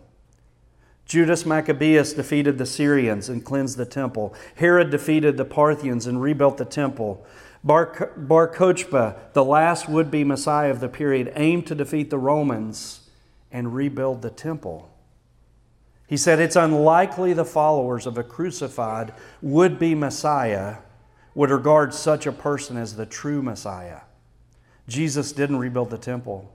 Judas 1.10 1.44
Maccabeus 1.44 2.12
defeated 2.12 2.56
the 2.56 2.64
Syrians 2.64 3.28
and 3.28 3.44
cleansed 3.44 3.76
the 3.76 3.84
temple. 3.84 4.32
Herod 4.54 4.90
defeated 4.90 5.36
the 5.36 5.44
Parthians 5.44 6.06
and 6.06 6.22
rebuilt 6.22 6.56
the 6.56 6.64
temple. 6.64 7.26
Bar, 7.64 8.12
Bar 8.16 8.46
Kokhba, 8.46 9.16
the 9.32 9.44
last 9.44 9.88
would 9.88 10.08
be 10.08 10.22
Messiah 10.22 10.70
of 10.70 10.78
the 10.78 10.88
period, 10.88 11.32
aimed 11.34 11.66
to 11.66 11.74
defeat 11.74 12.10
the 12.10 12.18
Romans 12.18 13.10
and 13.50 13.74
rebuild 13.74 14.22
the 14.22 14.30
temple. 14.30 14.88
He 16.06 16.16
said 16.16 16.38
it's 16.38 16.54
unlikely 16.54 17.32
the 17.32 17.44
followers 17.44 18.06
of 18.06 18.16
a 18.16 18.22
crucified 18.22 19.12
would 19.42 19.80
be 19.80 19.96
Messiah 19.96 20.76
would 21.34 21.50
regard 21.50 21.92
such 21.92 22.24
a 22.24 22.30
person 22.30 22.76
as 22.76 22.94
the 22.94 23.04
true 23.04 23.42
Messiah. 23.42 24.02
Jesus 24.86 25.32
didn't 25.32 25.58
rebuild 25.58 25.90
the 25.90 25.98
temple. 25.98 26.54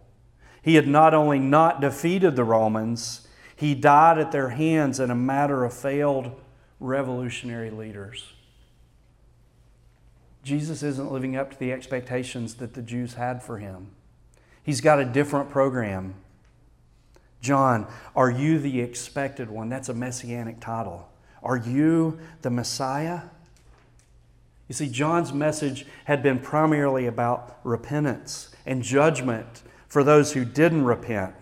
He 0.62 0.76
had 0.76 0.88
not 0.88 1.14
only 1.14 1.40
not 1.40 1.82
defeated 1.82 2.38
the 2.38 2.46
Romans, 2.46 3.28
he 3.56 3.74
died 3.74 4.18
at 4.18 4.32
their 4.32 4.50
hands 4.50 5.00
in 5.00 5.10
a 5.10 5.16
matter 5.16 5.64
of 5.64 5.74
failed 5.74 6.32
revolutionary 6.80 7.72
leaders. 7.72 8.34
Jesus 10.44 10.84
isn't 10.84 11.12
living 11.12 11.36
up 11.36 11.52
to 11.52 11.60
the 11.60 11.72
expectations 11.72 12.56
that 12.56 12.74
the 12.74 12.82
Jews 12.82 13.16
had 13.16 13.42
for 13.42 13.58
him. 13.58 13.88
He's 14.62 14.82
got 14.82 15.00
a 15.00 15.06
different 15.06 15.50
program. 15.50 16.16
John, 17.42 17.88
are 18.16 18.30
you 18.30 18.60
the 18.60 18.82
expected 18.82 19.50
one? 19.50 19.70
That's 19.70 19.90
a 19.90 19.94
messianic 19.94 20.60
title. 20.60 21.10
Are 21.42 21.58
you 21.58 22.20
the 22.42 22.50
Messiah? 22.50 23.22
You 24.68 24.74
see, 24.74 24.90
John's 24.90 25.32
message 25.32 25.86
had 26.06 26.24
been 26.24 26.40
primarily 26.40 27.06
about 27.06 27.60
repentance 27.64 28.50
and 28.66 28.82
judgment 28.82 29.62
for 29.88 30.04
those 30.04 30.34
who 30.34 30.44
didn't 30.44 30.86
repent. 30.86 31.36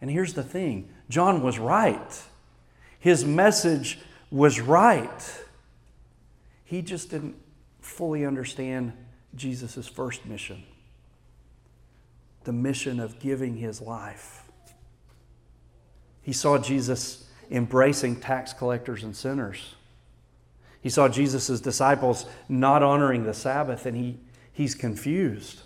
And 0.00 0.10
here's 0.10 0.34
the 0.34 0.42
thing 0.42 0.88
John 1.08 1.42
was 1.42 1.58
right. 1.58 2.22
His 2.98 3.24
message 3.24 3.98
was 4.30 4.60
right. 4.60 5.44
He 6.64 6.82
just 6.82 7.10
didn't 7.10 7.36
fully 7.80 8.26
understand 8.26 8.92
Jesus' 9.34 9.86
first 9.86 10.26
mission 10.26 10.64
the 12.46 12.52
mission 12.52 13.00
of 13.00 13.18
giving 13.18 13.56
his 13.56 13.82
life. 13.82 14.44
He 16.22 16.32
saw 16.32 16.58
Jesus 16.58 17.28
embracing 17.50 18.20
tax 18.20 18.52
collectors 18.52 19.02
and 19.02 19.16
sinners. 19.16 19.74
He 20.80 20.88
saw 20.88 21.08
Jesus' 21.08 21.60
disciples 21.60 22.24
not 22.48 22.84
honoring 22.84 23.24
the 23.24 23.34
Sabbath, 23.34 23.84
and 23.84 23.96
he, 23.96 24.20
he's 24.52 24.76
confused. 24.76 25.60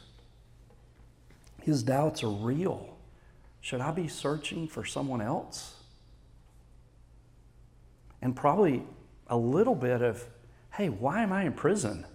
His 1.62 1.82
doubts 1.82 2.24
are 2.24 2.30
real. 2.30 2.89
Should 3.60 3.80
I 3.80 3.90
be 3.90 4.08
searching 4.08 4.68
for 4.68 4.84
someone 4.84 5.20
else? 5.20 5.74
And 8.22 8.34
probably 8.34 8.84
a 9.26 9.36
little 9.36 9.74
bit 9.74 10.02
of, 10.02 10.24
hey, 10.72 10.88
why 10.88 11.22
am 11.22 11.32
I 11.32 11.44
in 11.44 11.52
prison? 11.52 12.06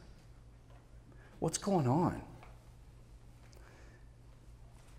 What's 1.40 1.58
going 1.58 1.88
on? 1.88 2.22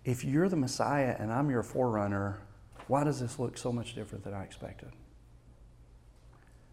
If 0.05 0.23
you're 0.23 0.47
the 0.47 0.55
Messiah 0.55 1.15
and 1.19 1.31
I'm 1.31 1.49
your 1.49 1.63
forerunner, 1.63 2.39
why 2.87 3.03
does 3.03 3.19
this 3.19 3.37
look 3.39 3.57
so 3.57 3.71
much 3.71 3.93
different 3.95 4.23
than 4.23 4.33
I 4.33 4.43
expected? 4.43 4.89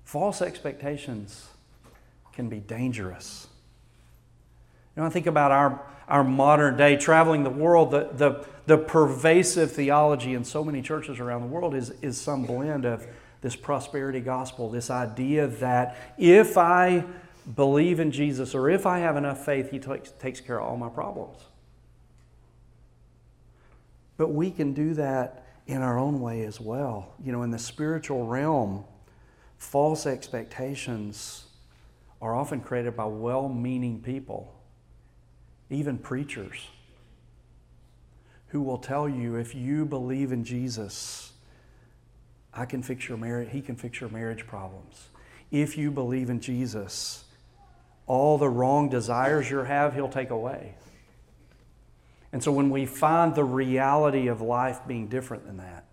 False 0.04 0.40
expectations 0.40 1.48
can 2.32 2.48
be 2.48 2.60
dangerous. 2.60 3.48
You 4.96 5.02
know, 5.02 5.06
I 5.06 5.10
think 5.10 5.26
about 5.26 5.50
our, 5.50 5.80
our 6.08 6.24
modern 6.24 6.76
day 6.76 6.96
traveling 6.96 7.42
the 7.42 7.50
world, 7.50 7.90
the, 7.90 8.10
the, 8.12 8.46
the 8.66 8.78
pervasive 8.78 9.72
theology 9.72 10.34
in 10.34 10.44
so 10.44 10.64
many 10.64 10.82
churches 10.82 11.18
around 11.18 11.42
the 11.42 11.48
world 11.48 11.74
is, 11.74 11.90
is 12.02 12.20
some 12.20 12.44
blend 12.44 12.84
of 12.84 13.06
this 13.40 13.56
prosperity 13.56 14.20
gospel, 14.20 14.70
this 14.70 14.90
idea 14.90 15.46
that 15.46 15.96
if 16.16 16.56
I 16.56 17.04
believe 17.56 18.00
in 18.00 18.10
Jesus 18.10 18.54
or 18.54 18.70
if 18.70 18.86
I 18.86 19.00
have 19.00 19.16
enough 19.16 19.44
faith, 19.44 19.70
He 19.70 19.78
takes, 19.78 20.12
takes 20.12 20.40
care 20.40 20.60
of 20.60 20.68
all 20.68 20.76
my 20.76 20.88
problems. 20.88 21.40
But 24.16 24.28
we 24.28 24.50
can 24.50 24.72
do 24.72 24.94
that 24.94 25.44
in 25.66 25.82
our 25.82 25.98
own 25.98 26.20
way 26.20 26.44
as 26.44 26.60
well. 26.60 27.14
You 27.22 27.32
know, 27.32 27.42
in 27.42 27.50
the 27.50 27.58
spiritual 27.58 28.26
realm, 28.26 28.84
false 29.58 30.06
expectations 30.06 31.46
are 32.22 32.34
often 32.34 32.60
created 32.60 32.96
by 32.96 33.04
well 33.04 33.48
meaning 33.48 34.00
people, 34.00 34.54
even 35.70 35.98
preachers 35.98 36.68
who 38.48 38.62
will 38.62 38.78
tell 38.78 39.08
you 39.08 39.34
if 39.34 39.54
you 39.54 39.84
believe 39.84 40.30
in 40.30 40.44
Jesus, 40.44 41.32
I 42.52 42.66
can 42.66 42.82
fix 42.82 43.08
your 43.08 43.18
marriage, 43.18 43.48
he 43.50 43.60
can 43.60 43.74
fix 43.74 44.00
your 44.00 44.10
marriage 44.10 44.46
problems. 44.46 45.08
If 45.50 45.76
you 45.76 45.90
believe 45.90 46.30
in 46.30 46.40
Jesus, 46.40 47.24
all 48.06 48.38
the 48.38 48.48
wrong 48.48 48.88
desires 48.88 49.50
you 49.50 49.58
have, 49.58 49.94
he'll 49.94 50.08
take 50.08 50.30
away. 50.30 50.74
And 52.32 52.42
so 52.42 52.52
when 52.52 52.70
we 52.70 52.86
find 52.86 53.34
the 53.34 53.44
reality 53.44 54.28
of 54.28 54.40
life 54.40 54.80
being 54.86 55.08
different 55.08 55.46
than 55.46 55.56
that, 55.56 55.84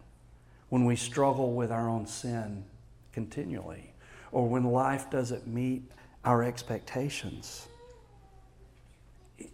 when 0.69 0.85
we 0.85 0.95
struggle 0.95 1.53
with 1.53 1.71
our 1.71 1.89
own 1.89 2.07
sin 2.07 2.63
continually, 3.11 3.93
or 4.31 4.47
when 4.47 4.63
life 4.63 5.09
doesn't 5.09 5.45
meet 5.45 5.83
our 6.23 6.43
expectations, 6.43 7.67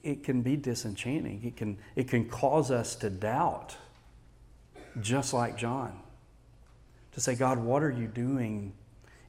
it 0.07 0.23
can 0.23 0.41
be 0.41 0.55
disenchanting. 0.55 1.41
It 1.43 1.57
can, 1.57 1.77
it 1.97 2.07
can 2.07 2.29
cause 2.29 2.71
us 2.71 2.95
to 2.95 3.09
doubt, 3.09 3.75
just 5.01 5.33
like 5.33 5.57
John. 5.57 5.99
To 7.11 7.19
say, 7.19 7.35
God, 7.35 7.59
what 7.59 7.83
are 7.83 7.91
you 7.91 8.07
doing 8.07 8.71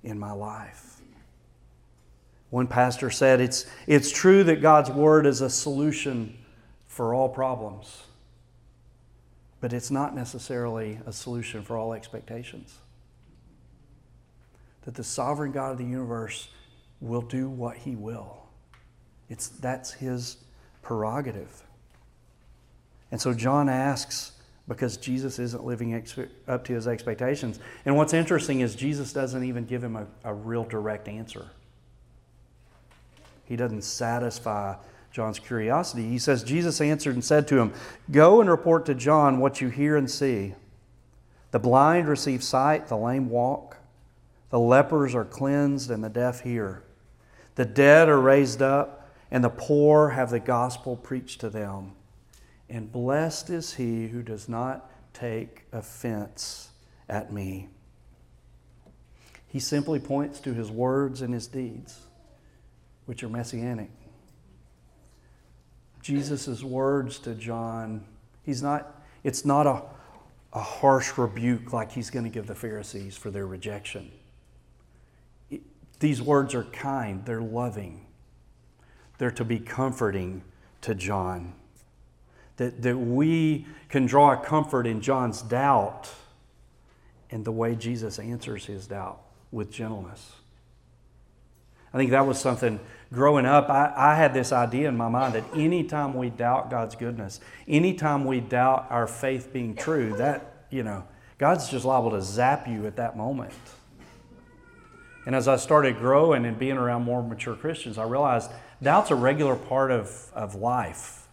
in 0.04 0.20
my 0.20 0.30
life? 0.30 1.00
One 2.50 2.68
pastor 2.68 3.10
said, 3.10 3.40
it's, 3.40 3.66
it's 3.88 4.12
true 4.12 4.44
that 4.44 4.62
God's 4.62 4.88
Word 4.88 5.26
is 5.26 5.40
a 5.40 5.50
solution 5.50 6.38
for 6.86 7.12
all 7.12 7.28
problems, 7.28 8.04
but 9.60 9.72
it's 9.72 9.90
not 9.90 10.14
necessarily 10.14 11.00
a 11.06 11.12
solution 11.12 11.64
for 11.64 11.76
all 11.76 11.92
expectations. 11.92 12.78
That 14.82 14.94
the 14.94 15.04
sovereign 15.04 15.50
God 15.50 15.72
of 15.72 15.78
the 15.78 15.84
universe 15.84 16.48
will 17.00 17.20
do 17.22 17.48
what 17.50 17.78
He 17.78 17.96
will. 17.96 18.44
It's, 19.28 19.48
that's 19.48 19.92
His 19.92 20.36
prerogative. 20.88 21.64
And 23.10 23.20
so 23.20 23.34
John 23.34 23.68
asks 23.68 24.32
because 24.66 24.96
Jesus 24.96 25.38
isn't 25.38 25.62
living 25.62 25.92
ex- 25.92 26.18
up 26.46 26.64
to 26.64 26.72
his 26.72 26.88
expectations. 26.88 27.60
And 27.84 27.94
what's 27.94 28.14
interesting 28.14 28.60
is 28.60 28.74
Jesus 28.74 29.12
doesn't 29.12 29.44
even 29.44 29.66
give 29.66 29.84
him 29.84 29.96
a, 29.96 30.06
a 30.24 30.32
real 30.32 30.64
direct 30.64 31.06
answer. 31.06 31.46
He 33.44 33.54
doesn't 33.54 33.82
satisfy 33.82 34.76
John's 35.12 35.38
curiosity. 35.38 36.08
He 36.08 36.18
says, 36.18 36.42
Jesus 36.42 36.80
answered 36.80 37.14
and 37.14 37.24
said 37.24 37.46
to 37.48 37.58
him, 37.58 37.74
Go 38.10 38.40
and 38.40 38.48
report 38.48 38.86
to 38.86 38.94
John 38.94 39.40
what 39.40 39.60
you 39.60 39.68
hear 39.68 39.94
and 39.94 40.10
see. 40.10 40.54
The 41.50 41.58
blind 41.58 42.08
receive 42.08 42.42
sight, 42.42 42.88
the 42.88 42.96
lame 42.96 43.28
walk, 43.28 43.76
the 44.48 44.58
lepers 44.58 45.14
are 45.14 45.26
cleansed, 45.26 45.90
and 45.90 46.02
the 46.02 46.08
deaf 46.08 46.40
hear. 46.40 46.82
The 47.56 47.66
dead 47.66 48.08
are 48.08 48.20
raised 48.20 48.62
up, 48.62 48.97
and 49.30 49.44
the 49.44 49.50
poor 49.50 50.10
have 50.10 50.30
the 50.30 50.40
gospel 50.40 50.96
preached 50.96 51.40
to 51.40 51.50
them. 51.50 51.92
And 52.68 52.90
blessed 52.90 53.50
is 53.50 53.74
he 53.74 54.08
who 54.08 54.22
does 54.22 54.48
not 54.48 54.90
take 55.14 55.64
offense 55.72 56.70
at 57.08 57.32
me. 57.32 57.68
He 59.46 59.60
simply 59.60 59.98
points 59.98 60.40
to 60.40 60.52
his 60.52 60.70
words 60.70 61.22
and 61.22 61.32
his 61.32 61.46
deeds, 61.46 62.00
which 63.06 63.22
are 63.22 63.28
messianic. 63.28 63.90
Jesus' 66.02 66.62
words 66.62 67.18
to 67.20 67.34
John, 67.34 68.04
he's 68.42 68.62
not, 68.62 69.02
it's 69.24 69.44
not 69.44 69.66
a, 69.66 69.82
a 70.52 70.60
harsh 70.60 71.16
rebuke 71.16 71.72
like 71.72 71.92
he's 71.92 72.10
going 72.10 72.24
to 72.24 72.30
give 72.30 72.46
the 72.46 72.54
Pharisees 72.54 73.16
for 73.16 73.30
their 73.30 73.46
rejection. 73.46 74.10
It, 75.50 75.62
these 76.00 76.20
words 76.20 76.54
are 76.54 76.64
kind, 76.64 77.24
they're 77.24 77.40
loving, 77.40 78.06
they're 79.18 79.30
to 79.32 79.44
be 79.44 79.58
comforting 79.58 80.42
to 80.82 80.94
John. 80.94 81.52
That, 82.56 82.82
that 82.82 82.96
we 82.96 83.66
can 83.88 84.06
draw 84.06 84.32
a 84.32 84.36
comfort 84.36 84.86
in 84.86 85.00
John's 85.00 85.42
doubt 85.42 86.10
and 87.30 87.44
the 87.44 87.52
way 87.52 87.74
Jesus 87.74 88.18
answers 88.18 88.66
his 88.66 88.86
doubt 88.86 89.20
with 89.52 89.70
gentleness. 89.70 90.32
I 91.92 91.96
think 91.96 92.10
that 92.10 92.26
was 92.26 92.38
something 92.38 92.80
growing 93.12 93.46
up. 93.46 93.70
I, 93.70 93.92
I 93.96 94.14
had 94.14 94.34
this 94.34 94.52
idea 94.52 94.88
in 94.88 94.96
my 94.96 95.08
mind 95.08 95.34
that 95.34 95.44
anytime 95.54 96.14
we 96.14 96.30
doubt 96.30 96.70
God's 96.70 96.94
goodness, 96.94 97.40
anytime 97.66 98.24
we 98.24 98.40
doubt 98.40 98.86
our 98.90 99.06
faith 99.06 99.52
being 99.52 99.74
true, 99.74 100.14
that, 100.16 100.66
you 100.70 100.82
know, 100.82 101.04
God's 101.38 101.68
just 101.68 101.84
liable 101.84 102.10
to 102.10 102.20
zap 102.20 102.68
you 102.68 102.86
at 102.86 102.96
that 102.96 103.16
moment. 103.16 103.52
And 105.24 105.34
as 105.34 105.46
I 105.48 105.56
started 105.56 105.98
growing 105.98 106.44
and 106.44 106.58
being 106.58 106.76
around 106.76 107.04
more 107.04 107.22
mature 107.22 107.54
Christians, 107.54 107.98
I 107.98 108.04
realized 108.04 108.50
doubt's 108.82 109.10
a 109.10 109.14
regular 109.14 109.56
part 109.56 109.90
of, 109.90 110.30
of 110.34 110.54
life. 110.54 111.26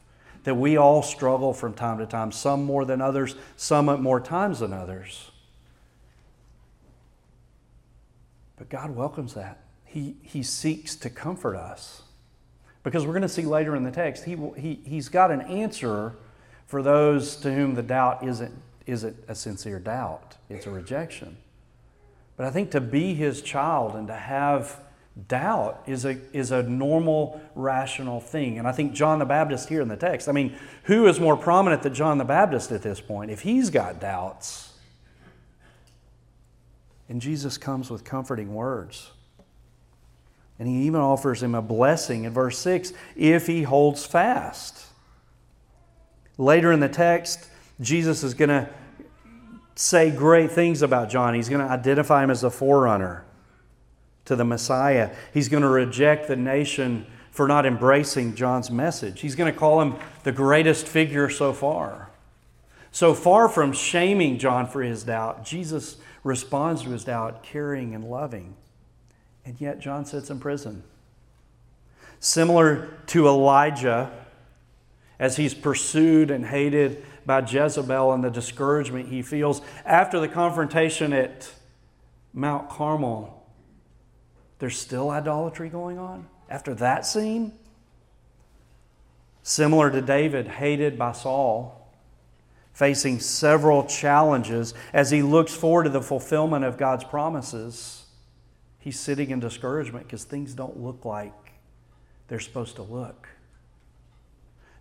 That 0.44 0.56
we 0.56 0.78
all 0.78 1.02
struggle 1.02 1.54
from 1.54 1.74
time 1.74 1.98
to 1.98 2.06
time, 2.06 2.32
some 2.32 2.66
more 2.66 2.86
than 2.86 3.02
others, 3.02 3.36
some 3.58 3.90
at 3.90 4.00
more 4.00 4.20
times 4.20 4.60
than 4.60 4.74
others. 4.74 5.32
But 8.58 8.70
God 8.70 8.92
welcomes 8.92 9.34
that. 9.34 9.64
He, 9.86 10.18
he 10.22 10.44
seeks 10.44 10.96
to 10.98 11.10
comfort 11.10 11.56
us. 11.56 12.04
Because 12.84 13.06
we're 13.06 13.14
going 13.14 13.24
to 13.24 13.30
see 13.30 13.42
later 13.42 13.76
in 13.76 13.84
the 13.84 13.92
text, 13.92 14.26
he, 14.26 14.38
he, 14.58 14.80
He's 14.86 15.10
got 15.10 15.32
an 15.32 15.42
answer 15.42 16.14
for 16.68 16.84
those 16.84 17.36
to 17.38 17.52
whom 17.54 17.74
the 17.74 17.84
doubt 17.84 18.24
isn't, 18.24 18.54
isn't 18.86 19.18
a 19.28 19.34
sincere 19.34 19.80
doubt, 19.80 20.36
it's 20.50 20.68
a 20.68 20.72
rejection. 20.72 21.38
But 22.38 22.46
I 22.46 22.52
think 22.52 22.72
to 22.72 22.82
be 22.82 23.16
His 23.16 23.42
child 23.42 23.96
and 23.96 24.08
to 24.08 24.14
have 24.14 24.80
doubt 25.28 25.84
is 25.88 26.06
a, 26.06 26.18
is 26.34 26.52
a 26.52 26.64
normal, 26.64 27.42
rational 27.56 28.20
thing. 28.20 28.60
And 28.60 28.68
I 28.68 28.72
think 28.72 28.94
John 28.94 29.20
the 29.20 29.26
Baptist 29.26 29.70
here 29.70 29.82
in 29.82 29.88
the 29.88 29.96
text, 29.96 30.28
I 30.28 30.34
mean, 30.34 30.56
who 30.84 31.08
is 31.08 31.20
more 31.20 31.38
prominent 31.38 31.84
than 31.84 31.94
John 31.94 32.18
the 32.18 32.26
Baptist 32.26 32.72
at 32.72 32.82
this 32.82 33.00
point? 33.00 33.32
If 33.32 33.42
he's 33.42 33.70
got 33.70 34.00
doubts, 34.00 34.74
and 37.08 37.22
Jesus 37.22 37.58
comes 37.58 37.90
with 37.90 38.04
comforting 38.04 38.54
words. 38.54 39.12
And 40.58 40.68
he 40.68 40.84
even 40.84 41.02
offers 41.02 41.44
him 41.44 41.54
a 41.54 41.62
blessing 41.62 42.24
in 42.24 42.34
verse 42.34 42.58
6 42.60 42.94
if 43.16 43.46
he 43.46 43.64
holds 43.64 44.06
fast. 44.06 44.86
Later 46.38 46.72
in 46.72 46.80
the 46.80 46.90
text, 46.90 47.48
Jesus 47.80 48.24
is 48.24 48.34
going 48.34 48.50
to 48.50 48.70
say 49.76 50.10
great 50.10 50.52
things 50.52 50.82
about 50.82 51.10
John. 51.10 51.34
He's 51.36 51.50
going 51.50 51.66
to 51.66 51.72
identify 51.72 52.24
him 52.24 52.32
as 52.32 52.44
a 52.44 52.50
forerunner 52.50 53.26
to 54.26 54.36
the 54.36 54.44
Messiah. 54.44 55.12
He's 55.34 55.50
going 55.50 55.64
to 55.64 55.70
reject 55.70 56.28
the 56.28 56.36
nation 56.36 57.06
for 57.32 57.48
not 57.48 57.66
embracing 57.66 58.36
John's 58.36 58.72
message. 58.72 59.20
He's 59.22 59.36
going 59.36 59.52
to 59.52 59.58
call 59.58 59.82
him 59.82 59.96
the 60.24 60.32
greatest 60.32 60.88
figure 60.88 61.30
so 61.30 61.54
far. 61.54 62.10
So 62.92 63.14
far 63.14 63.50
from 63.50 63.74
shaming 63.74 64.40
John 64.40 64.68
for 64.68 64.82
his 64.82 65.04
doubt, 65.04 65.44
Jesus 65.44 65.98
responds 66.24 66.84
to 66.84 66.92
his 66.92 67.04
doubt, 67.04 67.44
caring 67.44 67.94
and 67.94 68.06
loving. 68.06 68.56
And 69.46 69.60
yet, 69.60 69.80
John 69.80 70.06
sits 70.06 70.30
in 70.30 70.40
prison. 70.40 70.84
Similar 72.20 72.90
to 73.08 73.28
Elijah, 73.28 74.12
as 75.20 75.38
he's 75.38 75.54
pursued 75.54 76.32
and 76.32 76.46
hated 76.46 77.06
by 77.26 77.42
Jezebel 77.42 78.14
and 78.14 78.24
the 78.24 78.32
discouragement 78.32 79.10
he 79.10 79.22
feels 79.22 79.62
after 79.86 80.20
the 80.20 80.28
confrontation 80.28 81.14
at 81.14 81.52
Mount 82.34 82.70
Carmel, 82.70 83.45
there's 84.66 84.80
still 84.80 85.12
idolatry 85.12 85.70
going 85.70 86.00
on 86.00 86.26
after 86.50 86.74
that 86.74 87.06
scene. 87.06 87.52
Similar 89.44 89.92
to 89.92 90.02
David, 90.02 90.48
hated 90.48 90.98
by 90.98 91.12
Saul 91.12 91.88
facing 92.74 93.20
several 93.20 93.84
challenges 93.84 94.74
as 94.92 95.12
he 95.12 95.22
looks 95.22 95.54
forward 95.54 95.84
to 95.84 95.92
the 95.92 96.02
fulfillment 96.02 96.66
of 96.66 96.80
God's 96.80 97.04
promises. 97.04 98.06
He's 98.80 99.00
sitting 99.00 99.30
in 99.30 99.40
discouragement 99.40 100.08
because 100.08 100.24
things 100.24 100.56
don't 100.56 100.80
look 100.80 101.06
like 101.06 101.54
they're 102.28 102.40
supposed 102.40 102.78
to 102.78 102.82
look. 102.82 103.30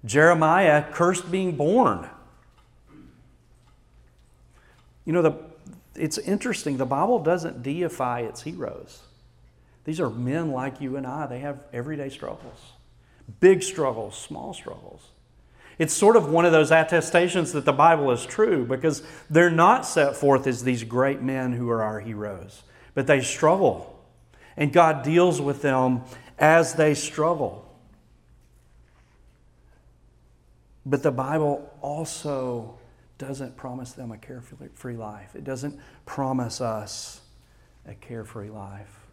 Jeremiah 0.02 0.82
cursed 0.92 1.30
being 1.30 1.56
born. 1.56 2.08
You 5.04 5.12
know, 5.12 5.20
the, 5.20 5.34
it's 5.94 6.16
interesting, 6.16 6.78
the 6.78 6.86
Bible 6.86 7.18
doesn't 7.18 7.62
deify 7.62 8.20
its 8.20 8.40
heroes. 8.40 9.02
These 9.84 10.00
are 10.00 10.10
men 10.10 10.50
like 10.50 10.80
you 10.80 10.96
and 10.96 11.06
I, 11.06 11.26
they 11.26 11.40
have 11.40 11.60
everyday 11.72 12.08
struggles, 12.08 12.72
big 13.40 13.62
struggles, 13.62 14.16
small 14.16 14.54
struggles. 14.54 15.10
It's 15.78 15.92
sort 15.92 16.16
of 16.16 16.28
one 16.28 16.44
of 16.44 16.52
those 16.52 16.70
attestations 16.70 17.52
that 17.52 17.64
the 17.64 17.72
Bible 17.72 18.10
is 18.12 18.24
true 18.24 18.64
because 18.64 19.02
they're 19.28 19.50
not 19.50 19.84
set 19.84 20.16
forth 20.16 20.46
as 20.46 20.62
these 20.62 20.84
great 20.84 21.20
men 21.20 21.52
who 21.52 21.68
are 21.68 21.82
our 21.82 22.00
heroes, 22.00 22.62
but 22.94 23.06
they 23.06 23.20
struggle. 23.20 23.90
And 24.56 24.72
God 24.72 25.02
deals 25.02 25.40
with 25.40 25.62
them 25.62 26.02
as 26.38 26.74
they 26.74 26.94
struggle. 26.94 27.60
But 30.86 31.02
the 31.02 31.10
Bible 31.10 31.70
also 31.80 32.78
doesn't 33.18 33.56
promise 33.56 33.92
them 33.92 34.12
a 34.12 34.18
carefree 34.18 34.96
life, 34.96 35.34
it 35.34 35.44
doesn't 35.44 35.78
promise 36.06 36.60
us 36.60 37.20
a 37.86 37.94
carefree 37.94 38.50
life. 38.50 39.03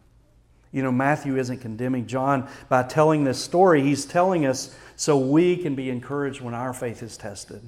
You 0.71 0.83
know, 0.83 0.91
Matthew 0.91 1.37
isn't 1.37 1.59
condemning 1.59 2.07
John 2.07 2.47
by 2.69 2.83
telling 2.83 3.23
this 3.23 3.43
story. 3.43 3.81
He's 3.81 4.05
telling 4.05 4.45
us 4.45 4.75
so 4.95 5.17
we 5.17 5.57
can 5.57 5.75
be 5.75 5.89
encouraged 5.89 6.41
when 6.41 6.53
our 6.53 6.73
faith 6.73 7.03
is 7.03 7.17
tested. 7.17 7.61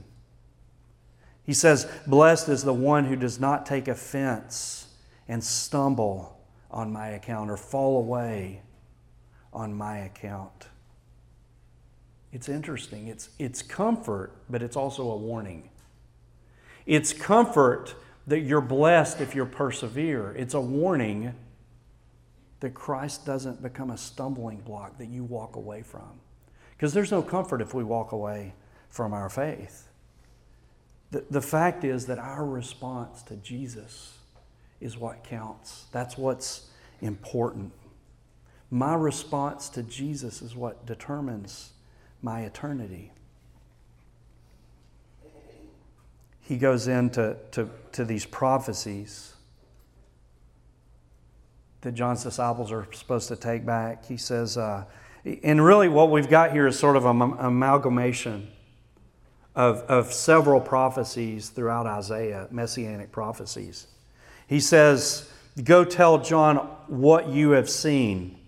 He 1.45 1.53
says, 1.53 1.91
Blessed 2.07 2.47
is 2.49 2.63
the 2.63 2.73
one 2.73 3.05
who 3.05 3.15
does 3.15 3.39
not 3.39 3.65
take 3.65 3.87
offense 3.87 4.87
and 5.27 5.43
stumble 5.43 6.39
on 6.71 6.91
my 6.91 7.09
account 7.09 7.51
or 7.51 7.57
fall 7.57 7.97
away 7.97 8.61
on 9.51 9.73
my 9.73 9.97
account. 9.99 10.67
It's 12.31 12.49
interesting. 12.49 13.07
It's, 13.07 13.29
it's 13.37 13.61
comfort, 13.61 14.33
but 14.49 14.63
it's 14.63 14.75
also 14.75 15.11
a 15.11 15.17
warning. 15.17 15.69
It's 16.85 17.13
comfort 17.13 17.95
that 18.25 18.39
you're 18.39 18.61
blessed 18.61 19.21
if 19.21 19.35
you 19.35 19.45
persevere. 19.45 20.33
It's 20.35 20.53
a 20.53 20.61
warning 20.61 21.35
that 22.63 22.73
Christ 22.73 23.26
doesn't 23.26 23.62
become 23.62 23.89
a 23.89 23.97
stumbling 23.97 24.62
block 24.62 24.97
that 24.97 25.10
you 25.10 25.26
walk 25.26 25.58
away 25.58 25.82
from. 25.82 26.21
Because 26.71 26.93
there's 26.93 27.12
no 27.12 27.21
comfort 27.21 27.60
if 27.60 27.73
we 27.73 27.84
walk 27.84 28.13
away 28.13 28.54
from 28.88 29.12
our 29.12 29.30
faith. 29.30 29.89
The, 31.12 31.26
the 31.30 31.41
fact 31.41 31.84
is 31.84 32.06
that 32.06 32.19
our 32.19 32.45
response 32.45 33.21
to 33.23 33.36
Jesus 33.36 34.17
is 34.80 34.97
what 34.97 35.26
counts. 35.26 35.88
That's 35.91 36.17
what's 36.17 36.69
important. 37.02 37.73
My 38.71 38.95
response 38.95 39.67
to 39.67 39.84
Jesus 39.84 40.41
is 40.41 40.56
what 40.56 40.86
determines 40.86 41.73
my 42.21 42.43
eternity. 42.43 43.12
He 46.39 46.56
goes 46.56 46.88
into 46.88 47.36
to, 47.52 47.69
to 47.91 48.06
these 48.06 48.26
prophecies 48.26 49.34
that 51.84 51.93
John's 51.93 52.24
disciples 52.24 52.72
are 52.72 52.88
supposed 52.93 53.28
to 53.28 53.36
take 53.36 53.65
back. 53.65 54.06
He 54.06 54.17
says, 54.17 54.58
uh, 54.58 54.86
and 55.43 55.63
really 55.63 55.89
what 55.89 56.10
we've 56.10 56.30
got 56.30 56.52
here 56.52 56.65
is 56.67 56.80
sort 56.80 56.96
of 56.96 57.06
an 57.06 57.22
amalgamation 57.39 58.50
of, 59.56 59.82
of 59.84 60.12
several 60.12 60.60
prophecies 60.60 61.50
throughout 61.50 61.86
Isaiah, 61.86 62.48
messianic 62.52 63.12
prophecies. 63.12 63.88
He 64.48 64.60
says, 64.60 65.30
Go 65.63 65.86
tell 65.86 66.17
John 66.19 66.58
what 66.88 67.28
you 67.30 67.52
have 67.52 67.69
seen, 67.69 68.39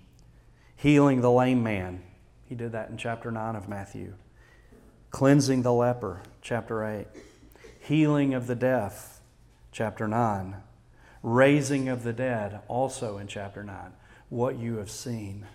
healing 0.76 1.22
the 1.22 1.32
lame 1.32 1.62
man. 1.62 2.02
He 2.46 2.56
did 2.56 2.72
that 2.72 2.90
in 2.90 2.98
chapter 2.98 3.32
9 3.32 3.56
of 3.56 3.70
Matthew. 3.70 4.14
Cleansing 5.12 5.62
the 5.62 5.74
leper, 5.74 6.22
chapter 6.42 6.84
8. 6.84 7.08
Healing 7.80 8.34
of 8.34 8.48
the 8.48 8.56
deaf, 8.56 9.20
chapter 9.72 10.08
9 10.08 10.56
raising 11.26 11.90
of 11.90 12.04
the 12.04 12.14
dead, 12.14 12.60
also 12.68 13.18
in 13.18 13.26
chapter 13.26 13.64
9, 13.64 13.76
what 14.30 14.60
you 14.60 14.78
have 14.78 14.92
seen. 14.92 15.48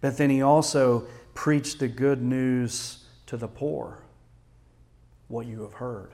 but 0.00 0.16
then 0.16 0.30
he 0.30 0.40
also 0.40 1.04
preached 1.34 1.80
the 1.80 1.88
good 1.88 2.22
news 2.22 3.04
to 3.26 3.36
the 3.36 3.48
poor 3.48 3.98
what 5.26 5.44
you 5.44 5.62
have 5.62 5.74
heard. 5.74 6.12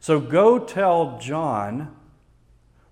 So 0.00 0.20
go 0.20 0.58
tell 0.58 1.18
John 1.20 1.94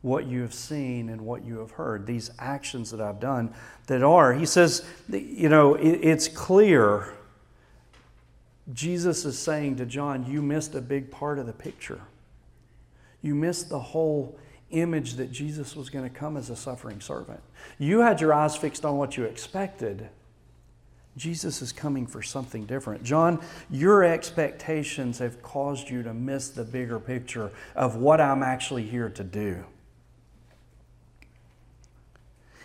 what 0.02 0.26
you 0.26 0.42
have 0.42 0.52
seen 0.52 1.08
and 1.08 1.22
what 1.22 1.44
you 1.44 1.58
have 1.60 1.72
heard, 1.72 2.06
these 2.06 2.30
actions 2.38 2.90
that 2.90 3.00
I've 3.00 3.18
done 3.18 3.54
that 3.86 4.02
are. 4.02 4.34
He 4.34 4.44
says, 4.44 4.84
you 5.08 5.48
know, 5.48 5.74
it's 5.76 6.28
clear. 6.28 7.14
Jesus 8.74 9.24
is 9.24 9.38
saying 9.38 9.76
to 9.76 9.86
John, 9.86 10.26
You 10.30 10.42
missed 10.42 10.74
a 10.74 10.82
big 10.82 11.10
part 11.10 11.38
of 11.38 11.46
the 11.46 11.54
picture. 11.54 12.02
You 13.22 13.34
missed 13.34 13.70
the 13.70 13.80
whole 13.80 14.38
image 14.70 15.14
that 15.14 15.30
Jesus 15.30 15.76
was 15.76 15.90
going 15.90 16.08
to 16.08 16.14
come 16.14 16.36
as 16.36 16.50
a 16.50 16.56
suffering 16.56 17.00
servant. 17.00 17.40
You 17.78 18.00
had 18.00 18.20
your 18.20 18.32
eyes 18.32 18.56
fixed 18.56 18.84
on 18.84 18.96
what 18.96 19.16
you 19.16 19.24
expected. 19.24 20.08
Jesus 21.16 21.62
is 21.62 21.72
coming 21.72 22.06
for 22.06 22.22
something 22.22 22.66
different. 22.66 23.02
John, 23.02 23.40
your 23.70 24.04
expectations 24.04 25.18
have 25.18 25.42
caused 25.42 25.88
you 25.88 26.02
to 26.02 26.12
miss 26.12 26.50
the 26.50 26.64
bigger 26.64 27.00
picture 27.00 27.52
of 27.74 27.96
what 27.96 28.20
I'm 28.20 28.42
actually 28.42 28.84
here 28.84 29.08
to 29.10 29.24
do. 29.24 29.64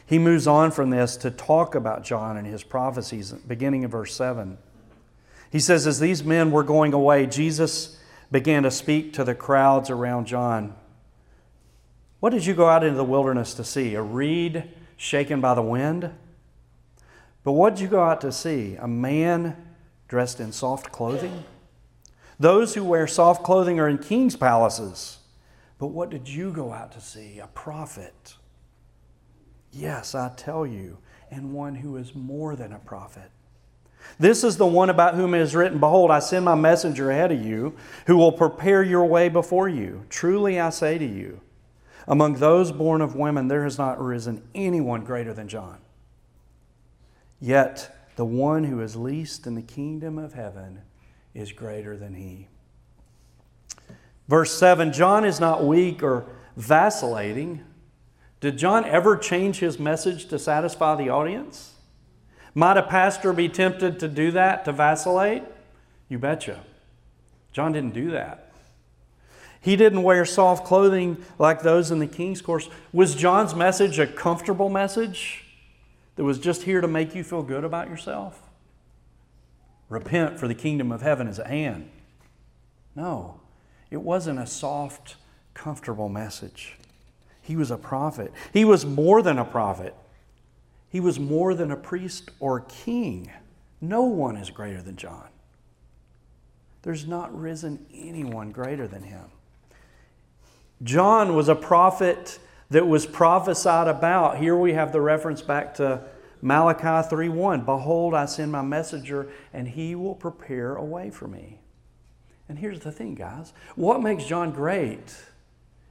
He 0.06 0.20
moves 0.20 0.48
on 0.48 0.72
from 0.72 0.90
this 0.90 1.16
to 1.18 1.32
talk 1.32 1.74
about 1.74 2.04
John 2.04 2.36
and 2.36 2.46
his 2.46 2.64
prophecies, 2.64 3.32
beginning 3.32 3.84
in 3.84 3.90
verse 3.90 4.14
7. 4.14 4.58
He 5.50 5.60
says, 5.60 5.88
As 5.88 6.02
these 6.02 6.22
men 6.22 6.52
were 6.52 6.64
going 6.64 6.92
away, 6.92 7.28
Jesus 7.28 7.98
began 8.30 8.64
to 8.64 8.72
speak 8.72 9.14
to 9.14 9.24
the 9.24 9.36
crowds 9.36 9.90
around 9.90 10.26
John. 10.26 10.76
What 12.22 12.30
did 12.30 12.46
you 12.46 12.54
go 12.54 12.70
out 12.70 12.84
into 12.84 12.96
the 12.96 13.04
wilderness 13.04 13.56
to 13.56 13.64
see? 13.64 13.96
A 13.96 14.02
reed 14.02 14.70
shaken 14.96 15.42
by 15.42 15.56
the 15.56 15.64
wind? 15.64 16.12
But 17.44 17.54
what 17.54 17.74
did 17.74 17.82
you 17.82 17.88
go 17.88 18.04
out 18.04 18.22
to 18.22 18.32
see? 18.32 18.76
A 18.76 18.88
man 18.88 19.58
dressed 20.08 20.40
in 20.40 20.52
soft 20.52 20.92
clothing? 20.92 21.44
Those 22.40 22.76
who 22.76 22.84
wear 22.84 23.08
soft 23.08 23.44
clothing 23.44 23.80
are 23.80 23.90
in 23.90 23.98
king's 23.98 24.36
palaces. 24.36 25.18
But 25.80 25.88
what 25.88 26.12
did 26.12 26.30
you 26.30 26.52
go 26.52 26.72
out 26.72 26.92
to 26.92 27.02
see? 27.02 27.40
A 27.40 27.48
prophet. 27.48 28.36
Yes, 29.72 30.14
I 30.14 30.32
tell 30.38 30.64
you, 30.64 31.00
and 31.32 31.54
one 31.54 31.74
who 31.74 31.98
is 31.98 32.14
more 32.14 32.56
than 32.56 32.72
a 32.72 32.78
prophet. 32.78 33.32
This 34.20 34.44
is 34.44 34.58
the 34.58 34.68
one 34.68 34.92
about 34.92 35.16
whom 35.16 35.34
it 35.34 35.42
is 35.42 35.56
written 35.56 35.80
Behold, 35.80 36.12
I 36.12 36.20
send 36.20 36.46
my 36.46 36.54
messenger 36.54 37.10
ahead 37.10 37.32
of 37.32 37.44
you, 37.44 37.76
who 38.06 38.18
will 38.18 38.32
prepare 38.32 38.84
your 38.84 39.06
way 39.06 39.28
before 39.28 39.68
you. 39.68 40.06
Truly 40.10 40.60
I 40.60 40.70
say 40.70 41.00
to 41.00 41.06
you, 41.06 41.42
among 42.08 42.36
those 42.36 42.72
born 42.72 43.02
of 43.02 43.16
women, 43.16 43.48
there 43.48 43.64
has 43.64 43.78
not 43.78 44.02
risen 44.02 44.44
anyone 44.54 45.04
greater 45.04 45.34
than 45.34 45.48
John. 45.48 45.78
Yet 47.40 47.96
the 48.16 48.26
one 48.26 48.66
who 48.66 48.82
is 48.82 48.96
least 48.96 49.48
in 49.48 49.56
the 49.56 49.62
kingdom 49.62 50.18
of 50.18 50.34
heaven 50.34 50.82
is 51.34 51.52
greater 51.52 51.98
than 51.98 52.14
he. 52.16 52.48
Verse 54.28 54.52
7 54.58 54.94
John 54.94 55.26
is 55.26 55.40
not 55.40 55.66
weak 55.66 56.04
or 56.04 56.26
vacillating 56.56 57.64
did 58.42 58.58
John 58.58 58.86
ever 58.86 59.16
change 59.16 59.60
his 59.60 59.80
message 59.80 60.26
to 60.30 60.40
satisfy 60.40 60.96
the 60.96 61.10
audience? 61.10 61.76
Might 62.56 62.76
a 62.76 62.84
pastor 62.84 63.32
be 63.32 63.48
tempted 63.48 64.00
to 64.00 64.08
do 64.08 64.32
that, 64.32 64.66
to 64.66 64.74
vacillate? 64.74 65.44
You 66.10 66.18
betcha. 66.18 66.62
John 67.54 67.72
didn't 67.72 67.94
do 67.94 68.12
that. 68.12 68.51
He 69.62 69.76
didn't 69.76 70.02
wear 70.02 70.26
soft 70.26 70.66
clothing 70.66 71.24
like 71.38 71.62
those 71.62 71.92
in 71.92 72.00
the 72.00 72.08
king's 72.08 72.42
course. 72.42 72.68
Was 72.92 73.14
John's 73.14 73.54
message 73.54 74.00
a 74.00 74.08
comfortable 74.08 74.70
message 74.70 75.46
that 76.16 76.24
was 76.24 76.40
just 76.40 76.64
here 76.64 76.82
to 76.82 76.88
make 76.88 77.14
you 77.14 77.24
feel 77.24 77.44
good 77.44 77.64
about 77.64 77.88
yourself? 77.88 78.42
Repent, 79.88 80.40
for 80.40 80.48
the 80.48 80.56
kingdom 80.56 80.92
of 80.92 81.02
heaven 81.02 81.28
is 81.28 81.38
at 81.38 81.48
hand. 81.48 81.90
No, 82.96 83.40
it 83.92 84.02
wasn't 84.02 84.40
a 84.40 84.48
soft, 84.48 85.16
comfortable 85.54 86.10
message. 86.10 86.78
He 87.42 87.56
was 87.56 87.70
a 87.70 87.78
prophet. 87.78 88.34
He 88.52 88.66
was 88.66 88.86
more 88.86 89.22
than 89.22 89.38
a 89.38 89.46
prophet. 89.46 89.96
He 90.90 91.00
was 91.00 91.20
more 91.20 91.54
than 91.54 91.72
a 91.72 91.78
priest 91.78 92.32
or 92.40 92.62
king. 92.62 93.32
No 93.80 94.04
one 94.04 94.38
is 94.38 94.50
greater 94.50 94.82
than 94.82 94.96
John. 94.96 95.28
There's 96.82 97.06
not 97.06 97.38
risen 97.38 97.86
anyone 97.94 98.52
greater 98.52 98.88
than 98.88 99.04
him. 99.04 99.26
John 100.84 101.36
was 101.36 101.48
a 101.50 101.56
prophet 101.56 102.40
that 102.70 102.88
was 102.88 103.06
prophesied 103.06 103.88
about. 103.88 104.38
Here 104.38 104.56
we 104.56 104.74
have 104.74 104.92
the 104.92 105.02
reference 105.02 105.42
back 105.42 105.74
to 105.76 106.02
Malachi 106.42 107.08
3:1. 107.08 107.66
Behold, 107.66 108.14
I 108.14 108.26
send 108.26 108.52
my 108.52 108.62
messenger, 108.62 109.30
and 109.54 109.68
he 109.68 109.94
will 109.94 110.16
prepare 110.16 110.76
a 110.76 110.84
way 110.84 111.10
for 111.10 111.28
me. 111.28 111.60
And 112.50 112.58
here's 112.60 112.80
the 112.80 112.92
thing, 112.92 113.16
guys. 113.16 113.54
What 113.76 114.02
makes 114.02 114.26
John 114.26 114.52
great 114.52 115.16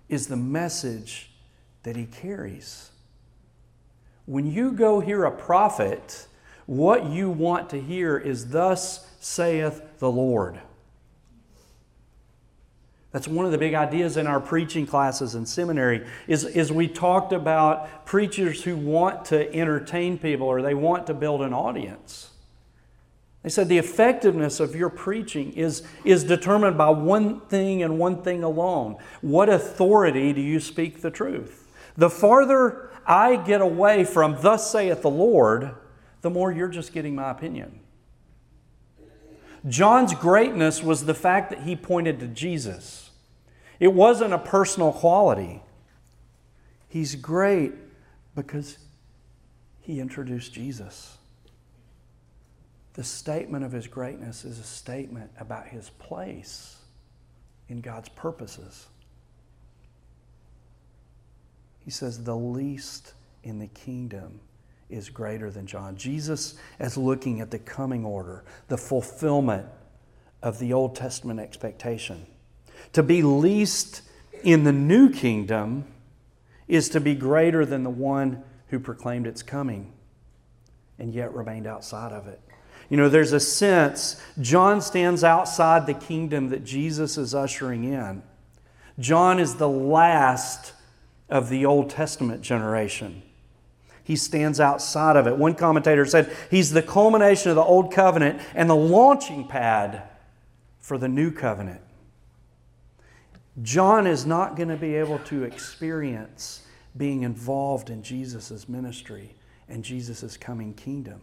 is 0.08 0.26
the 0.26 0.36
message 0.36 1.30
that 1.84 1.96
he 1.96 2.06
carries. 2.06 2.90
When 4.26 4.46
you 4.46 4.72
go 4.72 5.00
hear 5.00 5.24
a 5.24 5.30
prophet, 5.30 6.26
what 6.66 7.06
you 7.06 7.30
want 7.30 7.70
to 7.70 7.80
hear 7.80 8.18
is, 8.18 8.50
Thus 8.50 9.06
saith 9.20 9.98
the 9.98 10.10
Lord. 10.10 10.60
That's 13.12 13.26
one 13.26 13.44
of 13.44 13.50
the 13.50 13.58
big 13.58 13.74
ideas 13.74 14.16
in 14.16 14.26
our 14.26 14.40
preaching 14.40 14.86
classes 14.86 15.34
in 15.34 15.44
seminary 15.44 16.06
is, 16.28 16.44
is 16.44 16.70
we 16.70 16.86
talked 16.86 17.32
about 17.32 18.06
preachers 18.06 18.62
who 18.62 18.76
want 18.76 19.24
to 19.26 19.52
entertain 19.52 20.16
people 20.16 20.46
or 20.46 20.62
they 20.62 20.74
want 20.74 21.08
to 21.08 21.14
build 21.14 21.42
an 21.42 21.52
audience. 21.52 22.30
They 23.42 23.48
said 23.48 23.68
the 23.68 23.78
effectiveness 23.78 24.60
of 24.60 24.76
your 24.76 24.90
preaching 24.90 25.52
is, 25.54 25.82
is 26.04 26.24
determined 26.24 26.76
by 26.76 26.90
one 26.90 27.40
thing 27.40 27.82
and 27.82 27.98
one 27.98 28.22
thing 28.22 28.44
alone. 28.44 28.96
What 29.22 29.48
authority 29.48 30.32
do 30.32 30.40
you 30.40 30.60
speak 30.60 31.00
the 31.00 31.10
truth? 31.10 31.66
The 31.96 32.10
farther 32.10 32.90
I 33.06 33.36
get 33.36 33.60
away 33.60 34.04
from, 34.04 34.36
Thus 34.40 34.70
saith 34.70 35.02
the 35.02 35.10
Lord, 35.10 35.74
the 36.20 36.30
more 36.30 36.52
you're 36.52 36.68
just 36.68 36.92
getting 36.92 37.14
my 37.14 37.30
opinion. 37.30 37.79
John's 39.68 40.14
greatness 40.14 40.82
was 40.82 41.04
the 41.04 41.14
fact 41.14 41.50
that 41.50 41.62
he 41.62 41.76
pointed 41.76 42.20
to 42.20 42.26
Jesus. 42.26 43.10
It 43.78 43.92
wasn't 43.92 44.32
a 44.32 44.38
personal 44.38 44.92
quality. 44.92 45.62
He's 46.88 47.14
great 47.14 47.72
because 48.34 48.78
he 49.80 50.00
introduced 50.00 50.52
Jesus. 50.52 51.18
The 52.94 53.04
statement 53.04 53.64
of 53.64 53.72
his 53.72 53.86
greatness 53.86 54.44
is 54.44 54.58
a 54.58 54.64
statement 54.64 55.30
about 55.38 55.68
his 55.68 55.90
place 55.90 56.76
in 57.68 57.80
God's 57.80 58.08
purposes. 58.08 58.86
He 61.84 61.90
says, 61.90 62.24
the 62.24 62.36
least 62.36 63.14
in 63.42 63.58
the 63.58 63.68
kingdom 63.68 64.40
is 64.90 65.08
greater 65.08 65.50
than 65.50 65.66
John. 65.66 65.96
Jesus 65.96 66.54
is 66.78 66.96
looking 66.96 67.40
at 67.40 67.50
the 67.50 67.58
coming 67.58 68.04
order, 68.04 68.44
the 68.68 68.76
fulfillment 68.76 69.66
of 70.42 70.58
the 70.58 70.72
Old 70.72 70.96
Testament 70.96 71.40
expectation. 71.40 72.26
To 72.92 73.02
be 73.02 73.22
least 73.22 74.02
in 74.42 74.64
the 74.64 74.72
new 74.72 75.10
kingdom 75.10 75.84
is 76.66 76.88
to 76.90 77.00
be 77.00 77.14
greater 77.14 77.66
than 77.66 77.82
the 77.82 77.90
one 77.90 78.42
who 78.68 78.78
proclaimed 78.78 79.26
its 79.26 79.42
coming 79.42 79.92
and 80.98 81.12
yet 81.12 81.34
remained 81.34 81.66
outside 81.66 82.12
of 82.12 82.26
it. 82.26 82.40
You 82.88 82.96
know, 82.96 83.08
there's 83.08 83.32
a 83.32 83.40
sense, 83.40 84.20
John 84.40 84.80
stands 84.80 85.22
outside 85.22 85.86
the 85.86 85.94
kingdom 85.94 86.48
that 86.48 86.64
Jesus 86.64 87.16
is 87.16 87.34
ushering 87.34 87.84
in. 87.84 88.22
John 88.98 89.38
is 89.38 89.54
the 89.54 89.68
last 89.68 90.72
of 91.28 91.48
the 91.48 91.64
Old 91.64 91.90
Testament 91.90 92.42
generation. 92.42 93.22
He 94.02 94.16
stands 94.16 94.60
outside 94.60 95.16
of 95.16 95.26
it. 95.26 95.36
One 95.36 95.54
commentator 95.54 96.04
said 96.06 96.34
he's 96.50 96.70
the 96.70 96.82
culmination 96.82 97.50
of 97.50 97.56
the 97.56 97.62
Old 97.62 97.92
Covenant 97.92 98.40
and 98.54 98.68
the 98.68 98.76
launching 98.76 99.46
pad 99.46 100.02
for 100.78 100.98
the 100.98 101.08
New 101.08 101.30
Covenant. 101.30 101.80
John 103.62 104.06
is 104.06 104.24
not 104.24 104.56
going 104.56 104.68
to 104.68 104.76
be 104.76 104.94
able 104.94 105.18
to 105.20 105.44
experience 105.44 106.62
being 106.96 107.22
involved 107.22 107.90
in 107.90 108.02
Jesus' 108.02 108.68
ministry 108.68 109.34
and 109.68 109.84
Jesus' 109.84 110.36
coming 110.36 110.74
kingdom. 110.74 111.20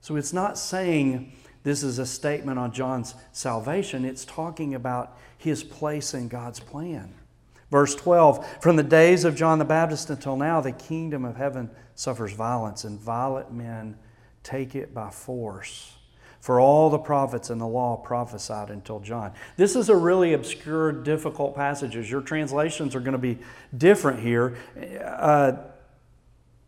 So 0.00 0.16
it's 0.16 0.32
not 0.32 0.58
saying 0.58 1.32
this 1.64 1.82
is 1.82 1.98
a 1.98 2.06
statement 2.06 2.58
on 2.58 2.72
John's 2.72 3.14
salvation, 3.32 4.04
it's 4.04 4.24
talking 4.24 4.74
about 4.74 5.16
his 5.36 5.62
place 5.62 6.14
in 6.14 6.28
God's 6.28 6.60
plan. 6.60 7.14
Verse 7.70 7.94
12 7.94 8.62
From 8.62 8.76
the 8.76 8.82
days 8.82 9.24
of 9.24 9.36
John 9.36 9.58
the 9.58 9.64
Baptist 9.64 10.10
until 10.10 10.36
now, 10.36 10.60
the 10.60 10.72
kingdom 10.72 11.24
of 11.24 11.36
heaven 11.36 11.70
suffers 11.94 12.32
violence, 12.32 12.84
and 12.84 12.98
violent 12.98 13.52
men 13.52 13.96
take 14.42 14.74
it 14.74 14.94
by 14.94 15.10
force. 15.10 15.94
For 16.40 16.60
all 16.60 16.88
the 16.88 16.98
prophets 16.98 17.50
and 17.50 17.60
the 17.60 17.66
law 17.66 17.96
prophesied 17.96 18.70
until 18.70 19.00
John. 19.00 19.32
This 19.56 19.74
is 19.74 19.88
a 19.88 19.96
really 19.96 20.34
obscure, 20.34 20.92
difficult 20.92 21.56
passage. 21.56 21.94
Your 22.10 22.20
translations 22.20 22.94
are 22.94 23.00
going 23.00 23.12
to 23.12 23.18
be 23.18 23.38
different 23.76 24.20
here. 24.20 24.56
Uh, 25.04 25.52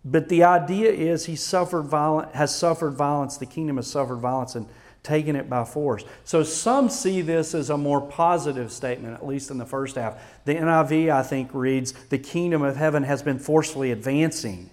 But 0.04 0.28
the 0.28 0.44
idea 0.44 0.90
is 0.90 1.26
he 1.26 1.36
suffered 1.36 1.82
violence, 1.82 2.34
has 2.34 2.54
suffered 2.54 2.92
violence, 2.92 3.36
the 3.36 3.46
kingdom 3.46 3.76
has 3.76 3.86
suffered 3.86 4.16
violence 4.16 4.54
and 4.54 4.66
taken 5.02 5.34
it 5.34 5.48
by 5.48 5.64
force. 5.64 6.04
So 6.24 6.42
some 6.42 6.90
see 6.90 7.22
this 7.22 7.54
as 7.54 7.70
a 7.70 7.78
more 7.78 8.00
positive 8.00 8.70
statement, 8.70 9.14
at 9.14 9.26
least 9.26 9.50
in 9.50 9.58
the 9.58 9.66
first 9.66 9.96
half. 9.96 10.22
The 10.44 10.54
NIV, 10.54 11.10
I 11.10 11.22
think, 11.22 11.50
reads, 11.54 11.92
The 11.92 12.18
kingdom 12.18 12.62
of 12.62 12.76
heaven 12.76 13.02
has 13.04 13.22
been 13.22 13.38
forcefully 13.38 13.92
advancing, 13.92 14.70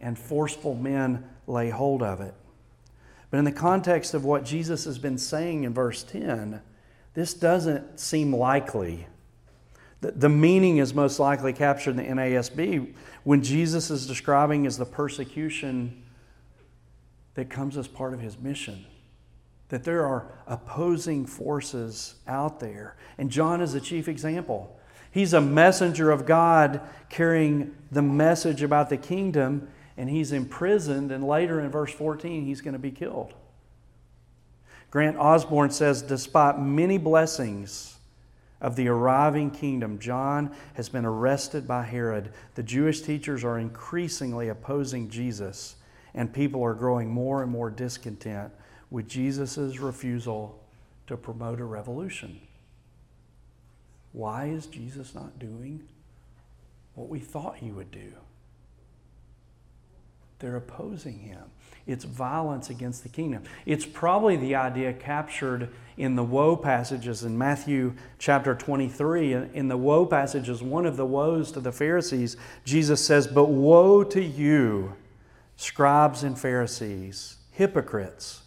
and 0.00 0.18
forceful 0.18 0.74
men 0.74 1.28
lay 1.46 1.70
hold 1.70 2.02
of 2.02 2.20
it. 2.20 2.34
But 3.30 3.38
in 3.38 3.44
the 3.44 3.52
context 3.52 4.14
of 4.14 4.24
what 4.24 4.44
Jesus 4.44 4.84
has 4.84 4.98
been 4.98 5.18
saying 5.18 5.64
in 5.64 5.74
verse 5.74 6.02
10, 6.02 6.60
this 7.14 7.34
doesn't 7.34 8.00
seem 8.00 8.34
likely. 8.34 9.06
The, 10.00 10.12
the 10.12 10.28
meaning 10.28 10.78
is 10.78 10.94
most 10.94 11.18
likely 11.18 11.52
captured 11.52 11.90
in 11.90 11.96
the 11.96 12.04
NASB 12.04 12.94
when 13.24 13.42
Jesus 13.42 13.90
is 13.90 14.06
describing 14.06 14.66
as 14.66 14.78
the 14.78 14.86
persecution 14.86 16.02
that 17.34 17.50
comes 17.50 17.76
as 17.76 17.86
part 17.86 18.14
of 18.14 18.20
his 18.20 18.38
mission. 18.38 18.84
That 19.68 19.84
there 19.84 20.06
are 20.06 20.26
opposing 20.46 21.26
forces 21.26 22.14
out 22.26 22.60
there. 22.60 22.96
And 23.18 23.30
John 23.30 23.60
is 23.60 23.74
a 23.74 23.80
chief 23.80 24.08
example. 24.08 24.78
He's 25.10 25.32
a 25.32 25.40
messenger 25.40 26.10
of 26.10 26.26
God 26.26 26.80
carrying 27.08 27.74
the 27.90 28.02
message 28.02 28.62
about 28.62 28.90
the 28.90 28.96
kingdom, 28.96 29.68
and 29.96 30.08
he's 30.08 30.32
imprisoned, 30.32 31.10
and 31.12 31.26
later 31.26 31.60
in 31.60 31.70
verse 31.70 31.92
14, 31.92 32.44
he's 32.44 32.60
going 32.60 32.74
to 32.74 32.78
be 32.78 32.90
killed. 32.90 33.34
Grant 34.90 35.18
Osborne 35.18 35.70
says, 35.70 36.02
despite 36.02 36.58
many 36.58 36.98
blessings, 36.98 37.98
of 38.60 38.74
the 38.76 38.88
arriving 38.88 39.50
kingdom, 39.50 39.98
John 39.98 40.50
has 40.74 40.88
been 40.88 41.04
arrested 41.04 41.66
by 41.68 41.84
Herod. 41.84 42.32
The 42.54 42.62
Jewish 42.62 43.02
teachers 43.02 43.44
are 43.44 43.58
increasingly 43.58 44.48
opposing 44.48 45.08
Jesus, 45.08 45.76
and 46.14 46.32
people 46.32 46.64
are 46.64 46.74
growing 46.74 47.08
more 47.08 47.42
and 47.42 47.52
more 47.52 47.70
discontent 47.70 48.52
with 48.90 49.08
Jesus' 49.08 49.78
refusal 49.78 50.60
to 51.06 51.16
promote 51.16 51.60
a 51.60 51.64
revolution. 51.64 52.40
Why 54.12 54.46
is 54.46 54.66
Jesus 54.66 55.14
not 55.14 55.38
doing 55.38 55.86
what 56.94 57.08
we 57.08 57.18
thought 57.18 57.56
he 57.56 57.70
would 57.70 57.90
do? 57.90 58.12
They're 60.38 60.56
opposing 60.56 61.18
him. 61.18 61.42
It's 61.86 62.04
violence 62.04 62.70
against 62.70 63.02
the 63.02 63.08
kingdom. 63.08 63.44
It's 63.64 63.86
probably 63.86 64.36
the 64.36 64.54
idea 64.54 64.92
captured 64.92 65.70
in 65.96 66.16
the 66.16 66.22
woe 66.22 66.54
passages 66.56 67.24
in 67.24 67.36
Matthew 67.36 67.94
chapter 68.18 68.54
23. 68.54 69.32
In 69.54 69.68
the 69.68 69.76
woe 69.76 70.06
passages, 70.06 70.62
one 70.62 70.86
of 70.86 70.96
the 70.96 71.06
woes 71.06 71.50
to 71.52 71.60
the 71.60 71.72
Pharisees, 71.72 72.36
Jesus 72.64 73.04
says, 73.04 73.26
But 73.26 73.46
woe 73.46 74.04
to 74.04 74.22
you, 74.22 74.94
scribes 75.56 76.22
and 76.22 76.38
Pharisees, 76.38 77.36
hypocrites, 77.50 78.42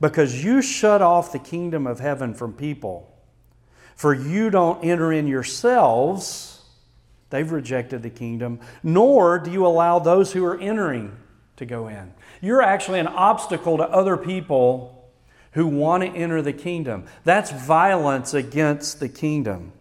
because 0.00 0.44
you 0.44 0.62
shut 0.62 1.02
off 1.02 1.32
the 1.32 1.38
kingdom 1.38 1.86
of 1.86 2.00
heaven 2.00 2.34
from 2.34 2.52
people. 2.52 3.14
For 3.96 4.14
you 4.14 4.50
don't 4.50 4.84
enter 4.84 5.12
in 5.12 5.26
yourselves 5.26 6.58
They've 7.30 7.50
rejected 7.50 8.02
the 8.02 8.10
kingdom, 8.10 8.60
nor 8.82 9.38
do 9.38 9.50
you 9.50 9.66
allow 9.66 9.98
those 9.98 10.32
who 10.32 10.44
are 10.44 10.58
entering 10.58 11.16
to 11.56 11.66
go 11.66 11.88
in. 11.88 12.14
You're 12.40 12.62
actually 12.62 13.00
an 13.00 13.06
obstacle 13.06 13.76
to 13.78 13.84
other 13.84 14.16
people 14.16 15.10
who 15.52 15.66
want 15.66 16.04
to 16.04 16.08
enter 16.08 16.40
the 16.40 16.52
kingdom. 16.52 17.04
That's 17.24 17.50
violence 17.50 18.32
against 18.32 19.00
the 19.00 19.08
kingdom. 19.08 19.72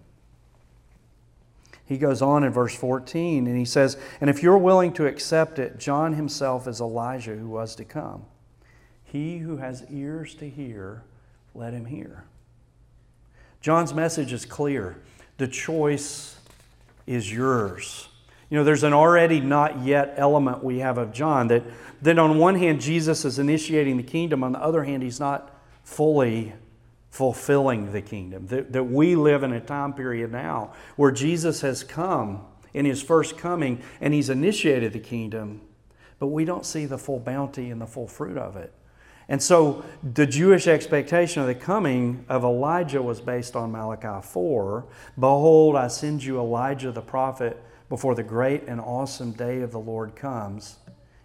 He 1.85 1.97
goes 1.97 2.21
on 2.21 2.43
in 2.43 2.51
verse 2.51 2.75
14 2.75 3.47
and 3.47 3.57
he 3.57 3.63
says, 3.63 3.97
And 4.19 4.29
if 4.29 4.43
you're 4.43 4.57
willing 4.57 4.91
to 4.93 5.05
accept 5.05 5.57
it, 5.57 5.77
John 5.77 6.13
himself 6.13 6.67
is 6.67 6.81
Elijah 6.81 7.35
who 7.35 7.47
was 7.47 7.75
to 7.75 7.85
come. 7.85 8.25
He 9.11 9.37
who 9.37 9.57
has 9.57 9.85
ears 9.89 10.35
to 10.35 10.49
hear, 10.49 11.03
let 11.55 11.73
him 11.73 11.85
hear. 11.85 12.25
John's 13.61 13.93
message 13.93 14.33
is 14.33 14.45
clear. 14.45 14.97
The 15.37 15.47
choice 15.47 16.37
is 17.05 17.31
yours. 17.31 18.09
You 18.49 18.57
know, 18.57 18.63
there's 18.63 18.83
an 18.83 18.93
already 18.93 19.39
not 19.39 19.83
yet 19.83 20.13
element 20.17 20.63
we 20.63 20.79
have 20.79 20.97
of 20.97 21.13
John 21.13 21.47
that, 21.47 21.63
that 22.01 22.19
on 22.19 22.37
one 22.37 22.55
hand, 22.55 22.81
Jesus 22.81 23.25
is 23.25 23.39
initiating 23.39 23.97
the 23.97 24.03
kingdom, 24.03 24.43
on 24.43 24.51
the 24.51 24.61
other 24.61 24.83
hand, 24.83 25.03
he's 25.03 25.19
not 25.19 25.53
fully 25.83 26.53
fulfilling 27.09 27.93
the 27.93 28.01
kingdom. 28.01 28.47
That, 28.47 28.73
that 28.73 28.83
we 28.83 29.15
live 29.15 29.43
in 29.43 29.53
a 29.53 29.59
time 29.61 29.93
period 29.93 30.31
now 30.31 30.73
where 30.97 31.11
Jesus 31.11 31.61
has 31.61 31.83
come 31.83 32.45
in 32.73 32.85
his 32.85 33.01
first 33.01 33.37
coming 33.37 33.81
and 34.01 34.13
he's 34.13 34.29
initiated 34.29 34.93
the 34.93 34.99
kingdom, 34.99 35.61
but 36.19 36.27
we 36.27 36.45
don't 36.45 36.65
see 36.65 36.85
the 36.85 36.97
full 36.97 37.19
bounty 37.19 37.69
and 37.69 37.81
the 37.81 37.87
full 37.87 38.07
fruit 38.07 38.37
of 38.37 38.55
it. 38.57 38.73
And 39.29 39.43
so 39.43 39.83
the 40.13 40.25
Jewish 40.25 40.67
expectation 40.67 41.41
of 41.41 41.47
the 41.47 41.55
coming 41.55 42.25
of 42.29 42.43
Elijah 42.43 43.01
was 43.01 43.19
based 43.19 43.55
on 43.55 43.71
Malachi 43.71 44.25
4. 44.25 44.85
Behold, 45.19 45.75
I 45.75 45.87
send 45.87 46.23
you 46.23 46.39
Elijah 46.39 46.91
the 46.91 47.01
prophet 47.01 47.61
before 47.89 48.15
the 48.15 48.23
great 48.23 48.63
and 48.67 48.79
awesome 48.79 49.31
day 49.31 49.61
of 49.61 49.71
the 49.71 49.79
Lord 49.79 50.15
comes, 50.15 50.77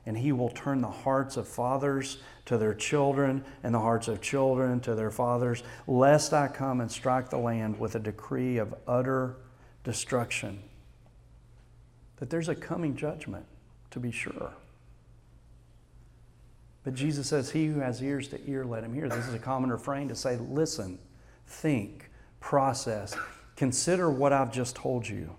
and 0.04 0.18
he 0.18 0.32
will 0.32 0.48
turn 0.50 0.80
the 0.80 0.90
hearts 0.90 1.36
of 1.36 1.46
fathers 1.46 2.18
to 2.46 2.58
their 2.58 2.74
children 2.74 3.44
and 3.62 3.72
the 3.72 3.80
hearts 3.80 4.08
of 4.08 4.20
children 4.20 4.80
to 4.80 4.96
their 4.96 5.12
fathers, 5.12 5.62
lest 5.86 6.32
I 6.32 6.48
come 6.48 6.80
and 6.80 6.90
strike 6.90 7.30
the 7.30 7.38
land 7.38 7.78
with 7.78 7.94
a 7.94 8.00
decree 8.00 8.58
of 8.58 8.74
utter 8.86 9.36
destruction. 9.84 10.60
That 12.16 12.30
there's 12.30 12.48
a 12.48 12.54
coming 12.54 12.96
judgment, 12.96 13.46
to 13.90 14.00
be 14.00 14.10
sure. 14.10 14.52
But 16.84 16.94
Jesus 16.94 17.28
says, 17.28 17.50
He 17.50 17.66
who 17.66 17.80
has 17.80 18.02
ears 18.02 18.28
to 18.28 18.50
ear, 18.50 18.64
let 18.64 18.82
him 18.82 18.92
hear. 18.92 19.08
This 19.08 19.28
is 19.28 19.34
a 19.34 19.38
common 19.38 19.70
refrain 19.70 20.08
to 20.08 20.14
say, 20.14 20.36
listen, 20.36 20.98
think, 21.46 22.10
process, 22.40 23.16
consider 23.56 24.10
what 24.10 24.32
I've 24.32 24.52
just 24.52 24.74
told 24.74 25.06
you. 25.06 25.36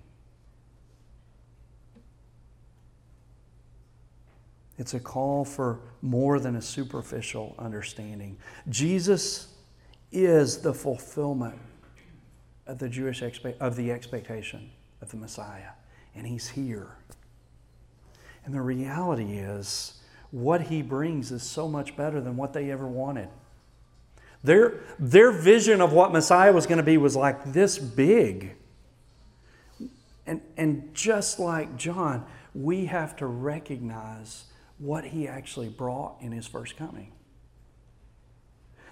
It's 4.77 4.93
a 4.93 4.99
call 4.99 5.45
for 5.45 5.81
more 6.01 6.39
than 6.39 6.55
a 6.55 6.61
superficial 6.61 7.55
understanding. 7.59 8.37
Jesus 8.69 9.53
is 10.11 10.59
the 10.59 10.73
fulfillment 10.73 11.59
of 12.65 12.79
the 12.79 12.89
Jewish 12.89 13.21
expe- 13.21 13.57
of 13.59 13.75
the 13.75 13.91
expectation 13.91 14.71
of 15.01 15.11
the 15.11 15.17
Messiah, 15.17 15.71
and 16.15 16.25
he's 16.25 16.49
here. 16.49 16.95
And 18.45 18.53
the 18.53 18.61
reality 18.61 19.37
is 19.37 20.01
what 20.33 20.61
he 20.61 20.81
brings 20.81 21.31
is 21.31 21.43
so 21.43 21.67
much 21.67 21.95
better 21.95 22.19
than 22.19 22.35
what 22.35 22.53
they 22.53 22.71
ever 22.71 22.87
wanted. 22.87 23.29
Their, 24.43 24.79
their 24.97 25.31
vision 25.31 25.79
of 25.79 25.93
what 25.93 26.11
Messiah 26.11 26.51
was 26.51 26.65
going 26.65 26.79
to 26.79 26.83
be 26.83 26.97
was 26.97 27.15
like 27.15 27.53
this 27.53 27.77
big. 27.77 28.55
And, 30.25 30.41
and 30.57 30.89
just 30.95 31.37
like 31.37 31.77
John, 31.77 32.25
we 32.55 32.85
have 32.85 33.15
to 33.17 33.27
recognize 33.27 34.45
what 34.79 35.05
he 35.05 35.27
actually 35.27 35.69
brought 35.69 36.15
in 36.19 36.31
his 36.31 36.47
first 36.47 36.77
coming. 36.77 37.11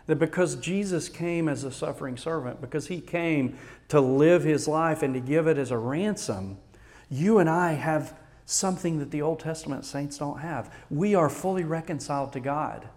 That 0.06 0.19
because 0.19 0.56
Jesus 0.58 1.10
came 1.10 1.49
as 1.49 1.63
a 1.63 1.71
suffering 1.71 2.17
servant, 2.17 2.62
because 2.62 2.86
he 2.86 3.01
came 3.01 3.58
to 3.88 3.99
live 3.99 4.43
his 4.43 4.67
life 4.67 5.01
and 5.01 5.15
to 5.15 5.19
give 5.19 5.47
it 5.47 5.58
as 5.58 5.71
a 5.71 5.77
ransom, 5.77 6.60
you 7.10 7.39
and 7.39 7.49
I 7.49 7.73
have 7.73 8.13
something 8.51 8.99
that 8.99 9.11
the 9.11 9.21
Old 9.21 9.39
Testament 9.39 9.85
saints 9.85 10.17
don't 10.17 10.39
have. 10.39 10.73
We 10.89 11.15
are 11.15 11.29
fully 11.29 11.63
reconciled 11.63 12.33
to 12.33 12.39
God 12.39 12.87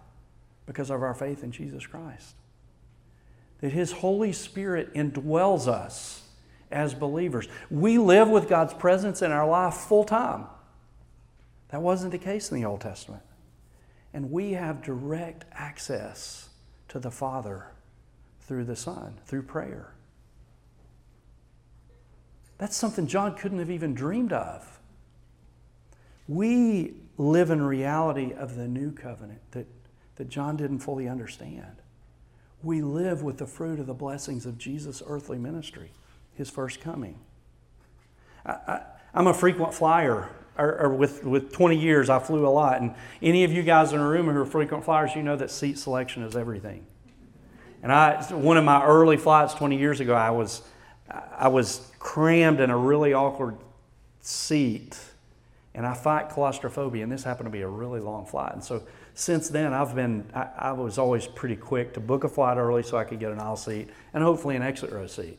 because 0.65 0.89
of 0.89 1.01
our 1.01 1.13
faith 1.13 1.43
in 1.43 1.51
Jesus 1.51 1.85
Christ. 1.85 2.35
That 3.61 3.71
His 3.71 3.91
Holy 3.91 4.33
Spirit 4.33 4.93
indwells 4.93 5.67
us 5.67 6.23
as 6.71 6.93
believers. 6.93 7.47
We 7.69 7.97
live 7.97 8.27
with 8.27 8.49
God's 8.49 8.73
presence 8.73 9.21
in 9.21 9.31
our 9.31 9.47
life 9.47 9.75
full 9.75 10.03
time. 10.03 10.45
That 11.69 11.81
wasn't 11.81 12.11
the 12.11 12.17
case 12.17 12.51
in 12.51 12.59
the 12.59 12.67
Old 12.67 12.81
Testament. 12.81 13.23
And 14.13 14.31
we 14.31 14.53
have 14.53 14.81
direct 14.81 15.45
access 15.53 16.49
to 16.89 16.99
the 16.99 17.11
Father 17.11 17.67
through 18.41 18.65
the 18.65 18.75
Son, 18.75 19.19
through 19.25 19.43
prayer. 19.43 19.93
That's 22.57 22.75
something 22.75 23.07
John 23.07 23.35
couldn't 23.35 23.59
have 23.59 23.71
even 23.71 23.93
dreamed 23.93 24.33
of. 24.33 24.79
We 26.27 26.93
live 27.17 27.49
in 27.49 27.61
reality 27.61 28.33
of 28.33 28.55
the 28.55 28.67
new 28.67 28.91
covenant 28.91 29.41
that, 29.51 29.67
that 30.15 30.29
John 30.29 30.57
didn't 30.57 30.79
fully 30.79 31.07
understand. 31.07 31.77
We 32.63 32.81
live 32.81 33.21
with 33.21 33.37
the 33.37 33.45
fruit 33.45 33.79
of 33.79 33.85
the 33.85 33.93
blessings 33.93 34.45
of 34.45 34.57
Jesus' 34.57 35.03
earthly 35.05 35.37
ministry, 35.37 35.91
his 36.33 36.49
first 36.49 36.81
coming. 36.81 37.19
I, 38.45 38.81
am 39.13 39.27
a 39.27 39.33
frequent 39.33 39.73
flyer, 39.73 40.29
or, 40.57 40.81
or, 40.81 40.89
with, 40.89 41.23
with 41.23 41.51
20 41.51 41.77
years, 41.77 42.09
I 42.09 42.19
flew 42.19 42.47
a 42.47 42.49
lot. 42.49 42.81
And 42.81 42.95
any 43.21 43.43
of 43.43 43.51
you 43.51 43.61
guys 43.61 43.93
in 43.93 43.99
the 43.99 44.05
room 44.05 44.27
who 44.27 44.39
are 44.39 44.45
frequent 44.45 44.83
flyers, 44.83 45.15
you 45.15 45.23
know 45.23 45.35
that 45.35 45.51
seat 45.51 45.77
selection 45.77 46.23
is 46.23 46.35
everything. 46.35 46.85
And 47.83 47.91
I, 47.91 48.23
one 48.33 48.57
of 48.57 48.63
my 48.63 48.83
early 48.83 49.17
flights 49.17 49.53
20 49.53 49.77
years 49.77 49.99
ago, 49.99 50.15
I 50.15 50.31
was, 50.31 50.63
I 51.37 51.49
was 51.49 51.91
crammed 51.99 52.59
in 52.59 52.71
a 52.71 52.77
really 52.77 53.13
awkward 53.13 53.57
seat 54.21 54.97
and 55.75 55.85
I 55.85 55.93
fight 55.93 56.29
claustrophobia, 56.29 57.03
and 57.03 57.11
this 57.11 57.23
happened 57.23 57.47
to 57.47 57.51
be 57.51 57.61
a 57.61 57.67
really 57.67 57.99
long 57.99 58.25
flight. 58.25 58.53
And 58.53 58.63
so 58.63 58.83
since 59.13 59.49
then, 59.49 59.73
I've 59.73 59.93
been, 59.93 60.25
I, 60.33 60.47
I, 60.57 60.71
was 60.71 60.97
always 60.97 61.27
pretty 61.27 61.57
quick 61.57 61.93
to 61.95 61.99
book 61.99 62.23
a 62.23 62.29
flight 62.29 62.57
early 62.57 62.81
so 62.81 62.97
I 62.97 63.03
could 63.03 63.19
get 63.19 63.31
an 63.31 63.39
aisle 63.39 63.57
seat 63.57 63.89
and 64.13 64.23
hopefully 64.23 64.55
an 64.55 64.61
exit 64.61 64.91
row 64.91 65.05
seat. 65.05 65.37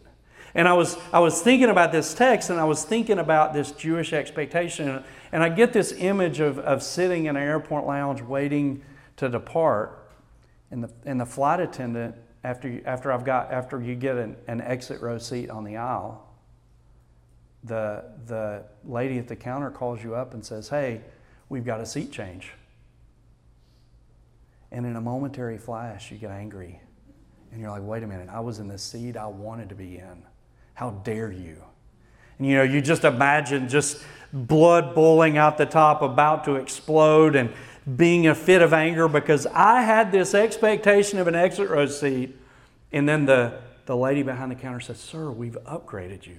And 0.55 0.69
I 0.69 0.75
was, 0.75 0.99
I 1.11 1.21
was 1.21 1.41
thinking 1.41 1.71
about 1.71 1.91
this 1.91 2.13
text 2.13 2.51
and 2.51 2.61
I 2.61 2.65
was 2.65 2.85
thinking 2.85 3.19
about 3.19 3.55
this 3.55 3.73
Jewish 3.73 4.13
expectation. 4.13 5.03
And 5.33 5.43
I 5.43 5.49
get 5.49 5.73
this 5.73 5.93
image 5.93 6.41
of, 6.41 6.59
of 6.59 6.83
sitting 6.83 7.27
in 7.27 7.37
an 7.37 7.43
airport 7.43 7.87
lounge 7.87 8.21
waiting 8.21 8.83
to 9.17 9.31
depart. 9.31 10.11
And 10.71 10.85
the, 10.85 10.91
and 11.07 11.19
the 11.19 11.27
flight 11.27 11.61
attendant, 11.61 12.15
after, 12.45 12.69
you, 12.69 12.83
after, 12.85 13.11
I've 13.11 13.25
got, 13.25 13.51
after 13.51 13.81
you 13.81 13.95
get 13.95 14.17
an, 14.17 14.37
an 14.49 14.61
exit 14.61 15.01
row 15.01 15.17
seat 15.17 15.49
on 15.49 15.65
the 15.65 15.79
aisle, 15.79 16.26
the, 17.67 18.05
the 18.27 18.65
lady 18.85 19.19
at 19.19 19.29
the 19.29 19.37
counter 19.37 19.71
calls 19.71 20.03
you 20.03 20.15
up 20.15 20.35
and 20.35 20.45
says, 20.45 20.69
Hey, 20.69 21.01
we've 21.49 21.65
got 21.65 21.81
a 21.81 21.87
seat 21.87 22.11
change. 22.11 22.53
And 24.73 24.85
in 24.85 24.97
a 24.97 25.01
momentary 25.01 25.59
flash, 25.59 26.11
you 26.11 26.19
get 26.19 26.31
angry. 26.31 26.81
And 27.53 27.61
you're 27.61 27.71
like, 27.71 27.83
wait 27.83 28.03
a 28.03 28.07
minute, 28.07 28.29
I 28.31 28.41
was 28.41 28.59
in 28.59 28.69
the 28.69 28.79
seat 28.79 29.17
I 29.17 29.27
wanted 29.27 29.69
to 29.69 29.75
be 29.75 29.99
in. 29.99 30.23
How 30.75 30.91
dare 30.91 31.31
you? 31.31 31.63
And 32.39 32.47
you 32.47 32.57
know, 32.57 32.63
you 32.63 32.83
just 32.83 33.05
imagine 33.05 33.69
just 33.69 34.03
blood 34.33 34.95
boiling 34.95 35.39
out 35.39 35.57
the 35.57 35.67
top, 35.67 36.03
about 36.03 36.45
to 36.45 36.57
explode, 36.57 37.37
and 37.37 37.53
being 37.97 38.27
a 38.27 38.35
fit 38.35 38.61
of 38.61 38.73
anger 38.73 39.09
because 39.09 39.47
I 39.47 39.83
had 39.83 40.11
this 40.11 40.35
expectation 40.35 41.19
of 41.19 41.29
an 41.29 41.35
exit 41.35 41.71
row 41.71 41.87
seat. 41.87 42.37
And 42.93 43.09
then 43.09 43.25
the, 43.25 43.61
the 43.87 43.97
lady 43.97 44.23
behind 44.23 44.51
the 44.51 44.57
counter 44.57 44.81
says, 44.81 44.99
Sir, 44.99 45.31
we've 45.31 45.57
upgraded 45.65 46.27
you. 46.27 46.39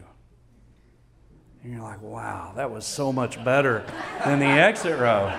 And 1.67 1.75
you're 1.75 1.83
like, 1.83 2.01
wow, 2.01 2.53
that 2.55 2.71
was 2.71 2.85
so 2.85 3.11
much 3.11 3.43
better 3.43 3.83
than 4.23 4.39
the 4.39 4.45
exit 4.45 4.97
row. 4.97 5.37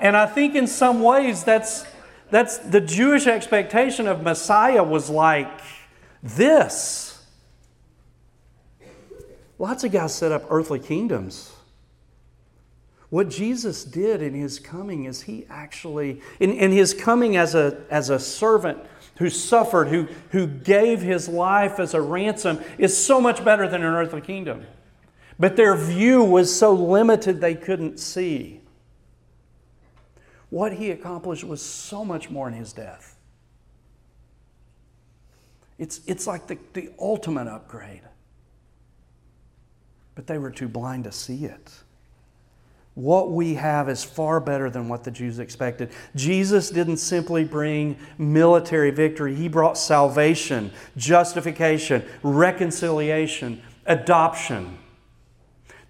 And 0.00 0.16
I 0.16 0.24
think 0.24 0.54
in 0.54 0.66
some 0.66 1.02
ways 1.02 1.44
that's, 1.44 1.84
that's 2.30 2.56
the 2.56 2.80
Jewish 2.80 3.26
expectation 3.26 4.06
of 4.06 4.22
Messiah 4.22 4.82
was 4.82 5.10
like 5.10 5.60
this. 6.22 7.22
Lots 9.58 9.84
of 9.84 9.92
guys 9.92 10.14
set 10.14 10.32
up 10.32 10.46
earthly 10.48 10.78
kingdoms. 10.78 11.52
What 13.10 13.28
Jesus 13.28 13.84
did 13.84 14.22
in 14.22 14.32
his 14.32 14.58
coming 14.58 15.04
is 15.04 15.20
he 15.20 15.44
actually, 15.50 16.22
in, 16.40 16.50
in 16.50 16.72
his 16.72 16.94
coming 16.94 17.36
as 17.36 17.54
a, 17.54 17.82
as 17.90 18.08
a 18.08 18.18
servant 18.18 18.78
who 19.18 19.28
suffered, 19.28 19.88
who, 19.88 20.08
who 20.30 20.46
gave 20.46 21.02
his 21.02 21.28
life 21.28 21.78
as 21.78 21.92
a 21.92 22.00
ransom, 22.00 22.58
is 22.78 22.96
so 22.96 23.20
much 23.20 23.44
better 23.44 23.68
than 23.68 23.82
an 23.82 23.92
earthly 23.92 24.22
kingdom. 24.22 24.64
But 25.38 25.56
their 25.56 25.76
view 25.76 26.24
was 26.24 26.56
so 26.56 26.72
limited 26.72 27.40
they 27.40 27.54
couldn't 27.54 27.98
see. 27.98 28.60
What 30.50 30.72
he 30.72 30.90
accomplished 30.90 31.44
was 31.44 31.62
so 31.62 32.04
much 32.04 32.30
more 32.30 32.48
in 32.48 32.54
his 32.54 32.72
death. 32.72 33.16
It's, 35.78 36.00
it's 36.06 36.26
like 36.26 36.48
the, 36.48 36.58
the 36.72 36.90
ultimate 36.98 37.46
upgrade. 37.46 38.02
But 40.16 40.26
they 40.26 40.38
were 40.38 40.50
too 40.50 40.68
blind 40.68 41.04
to 41.04 41.12
see 41.12 41.44
it. 41.44 41.72
What 42.94 43.30
we 43.30 43.54
have 43.54 43.88
is 43.88 44.02
far 44.02 44.40
better 44.40 44.70
than 44.70 44.88
what 44.88 45.04
the 45.04 45.12
Jews 45.12 45.38
expected. 45.38 45.90
Jesus 46.16 46.68
didn't 46.68 46.96
simply 46.96 47.44
bring 47.44 47.96
military 48.16 48.90
victory, 48.90 49.36
He 49.36 49.46
brought 49.46 49.78
salvation, 49.78 50.72
justification, 50.96 52.04
reconciliation, 52.24 53.62
adoption 53.86 54.78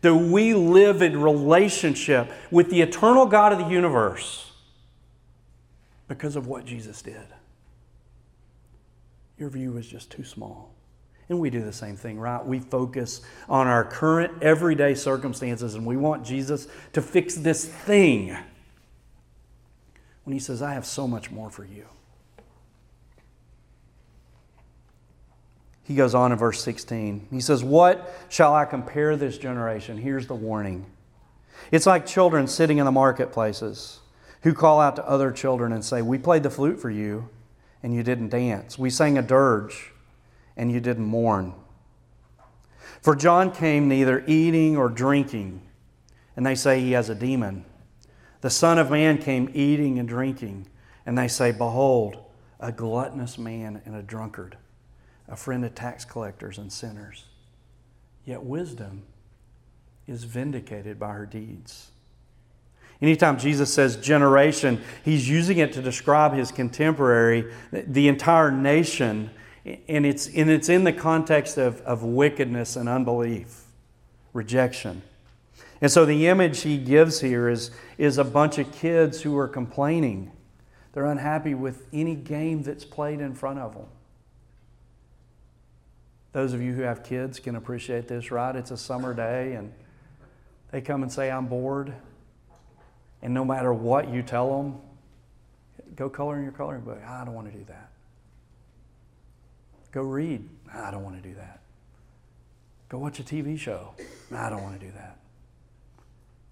that 0.01 0.15
we 0.15 0.55
live 0.55 1.03
in 1.03 1.21
relationship 1.21 2.31
with 2.51 2.71
the 2.71 2.83
eternal 2.83 3.27
God 3.27 3.53
of 3.53 3.59
the 3.59 3.67
universe 3.67 4.53
because 6.07 6.37
of 6.37 6.47
what 6.47 6.65
Jesus 6.65 7.03
did. 7.03 7.27
Your 9.39 9.51
view 9.51 9.77
is 9.77 9.87
just 9.87 10.11
too 10.11 10.25
small. 10.25 10.75
And 11.29 11.39
we 11.39 11.51
do 11.51 11.63
the 11.63 11.73
same 11.73 11.97
thing, 11.97 12.19
right? 12.19 12.45
We 12.45 12.59
focus 12.59 13.21
on 13.49 13.67
our 13.67 13.85
current 13.85 14.43
everyday 14.43 14.95
circumstances 14.95 15.75
and 15.75 15.85
we 15.85 15.97
want 15.97 16.25
Jesus 16.25 16.69
to 16.95 17.03
fix 17.03 17.35
this 17.35 17.67
thing. 17.67 18.37
When 20.25 20.33
he 20.33 20.39
says, 20.39 20.63
I 20.63 20.73
have 20.73 20.87
so 20.87 21.07
much 21.07 21.31
more 21.31 21.51
for 21.51 21.65
you. 21.65 21.87
He 25.89 25.95
goes 25.95 26.15
on 26.15 26.33
in 26.33 26.39
verse 26.39 26.63
16. 26.63 27.29
He 27.31 27.41
says, 27.41 27.65
What 27.65 28.15
shall 28.29 28.55
I 28.55 28.67
compare 28.67 29.17
this 29.17 29.39
generation? 29.39 29.97
Here's 29.97 30.27
the 30.27 30.35
warning. 30.35 30.85
It's 31.73 31.87
like 31.87 32.05
children 32.05 32.47
sitting 32.47 32.77
in 32.77 32.85
the 32.85 32.93
marketplaces 32.93 34.01
who 34.43 34.53
call 34.53 34.81
out 34.81 34.97
to 34.97 35.09
other 35.09 35.33
children 35.33 35.73
and 35.73 35.83
say, 35.83 36.03
We 36.03 36.19
played 36.19 36.43
the 36.43 36.51
flute 36.51 36.79
for 36.79 36.91
you, 36.91 37.31
and 37.83 37.95
you 37.95 38.03
didn't 38.03 38.29
dance. 38.29 38.79
We 38.79 38.91
sang 38.91 39.17
a 39.17 39.23
dirge, 39.23 39.93
and 40.59 40.71
you 40.71 40.79
didn't 40.79 41.07
mourn. 41.07 41.55
For 43.01 43.17
John 43.17 43.51
came 43.51 43.89
neither 43.89 44.23
eating 44.27 44.77
or 44.77 44.91
drinking, 44.91 45.63
and 46.37 46.45
they 46.45 46.55
say 46.55 46.81
he 46.81 46.93
has 46.93 47.09
a 47.09 47.15
demon. 47.15 47.65
The 48.43 48.51
Son 48.51 48.79
of 48.79 48.91
Man 48.91 49.17
came 49.17 49.51
eating 49.55 49.99
and 49.99 50.07
drinking, 50.07 50.67
and 51.07 51.17
they 51.17 51.29
say, 51.29 51.51
Behold, 51.51 52.19
a 52.61 52.73
gluttonous 52.73 53.39
man 53.39 53.81
and 53.87 53.97
a 53.97 54.03
drunkard 54.03 54.59
a 55.29 55.37
friend 55.37 55.65
of 55.65 55.75
tax 55.75 56.05
collectors 56.05 56.59
and 56.59 56.73
sinners. 56.73 57.25
Yet 58.25 58.43
wisdom 58.43 59.05
is 60.07 60.25
vindicated 60.25 60.99
by 60.99 61.13
her 61.13 61.27
deeds. 61.27 61.91
Anytime 63.01 63.39
Jesus 63.39 63.73
says 63.73 63.97
generation, 63.97 64.81
he's 65.05 65.29
using 65.29 65.59
it 65.59 65.73
to 65.75 65.83
describe 65.83 66.33
his 66.33 66.51
contemporary, 66.51 67.53
the 67.71 68.09
entire 68.09 68.51
nation, 68.51 69.31
and 69.87 70.05
it's, 70.05 70.27
and 70.29 70.51
it's 70.51 70.69
in 70.69 70.85
the 70.85 70.93
context 70.93 71.59
of, 71.59 71.81
of 71.83 72.03
wickedness 72.03 72.75
and 72.75 72.89
unbelief, 72.89 73.65
rejection. 74.33 75.03
And 75.81 75.93
so 75.93 76.05
the 76.05 76.27
image 76.27 76.63
he 76.63 76.77
gives 76.77 77.21
here 77.21 77.49
is, 77.49 77.71
is 77.99 78.19
a 78.19 78.25
bunch 78.25 78.59
of 78.59 78.73
kids 78.73 79.23
who 79.23 79.37
are 79.39 79.47
complaining. 79.47 80.33
They're 80.93 81.07
unhappy 81.07 81.55
with 81.55 81.87
any 81.93 82.17
game 82.17 82.65
that's 82.65 82.85
played 82.85 83.21
in 83.21 83.35
front 83.35 83.61
of 83.61 83.75
them. 83.75 83.87
Those 86.33 86.53
of 86.53 86.61
you 86.61 86.75
who 86.75 86.83
have 86.83 87.03
kids 87.03 87.41
can 87.41 87.57
appreciate 87.57 88.09
this, 88.09 88.31
right? 88.31 88.55
It's 88.55 88.71
a 88.71 88.77
summer 88.77 89.15
day 89.15 89.55
and 89.55 89.73
they 90.71 90.81
come 90.81 91.03
and 91.03 91.11
say, 91.11 91.31
I'm 91.31 91.47
bored. 91.47 91.95
And 93.23 93.35
no 93.35 93.45
matter 93.45 93.73
what 93.73 94.09
you 94.11 94.23
tell 94.23 94.57
them, 94.57 94.81
go 95.97 96.09
color 96.09 96.37
in 96.37 96.43
your 96.43 96.53
coloring 96.53 96.83
book. 96.83 97.01
I 97.07 97.25
don't 97.25 97.35
want 97.35 97.51
to 97.51 97.59
do 97.59 97.65
that. 97.65 97.91
Go 99.91 100.03
read. 100.03 100.47
I 100.73 100.91
don't 100.91 101.03
want 101.03 101.21
to 101.21 101.27
do 101.27 101.35
that. 101.37 101.61
Go 102.89 102.99
watch 102.99 103.21
a 103.21 103.23
TV 103.23 103.59
show. 103.59 103.95
I 104.35 104.51
don't 104.51 104.63
want 104.63 104.79
to 104.79 104.87
do 104.87 104.93
that. 104.93 105.19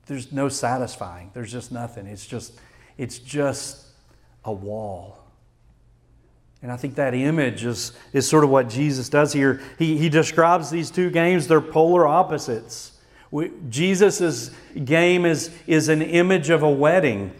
There's 0.07 0.33
no 0.33 0.49
satisfying. 0.49 1.31
There's 1.35 1.53
just 1.53 1.73
nothing. 1.73 2.07
It's 2.07 2.27
just, 2.27 2.59
it's 2.97 3.19
just 3.19 3.87
a 4.45 4.53
wall. 4.53 5.26
And 6.67 6.73
I 6.73 6.77
think 6.77 6.97
that 6.97 7.15
image 7.15 7.65
is, 7.65 7.93
is 8.13 8.29
sort 8.29 8.43
of 8.43 8.51
what 8.51 8.69
Jesus 8.69 9.09
does 9.09 9.33
here. 9.33 9.61
He, 9.79 9.99
he 9.99 10.09
describes 10.09 10.69
these 10.69 10.91
two 10.91 11.11
games, 11.11 11.47
they're 11.47 11.61
polar 11.61 12.09
opposites. 12.09 12.99
Jesus' 13.69 14.51
game 14.85 15.25
is, 15.25 15.53
is 15.69 15.89
an 15.89 16.03
image 16.03 16.51
of 16.51 16.65
a 16.65 16.69
wedding. 16.69 17.33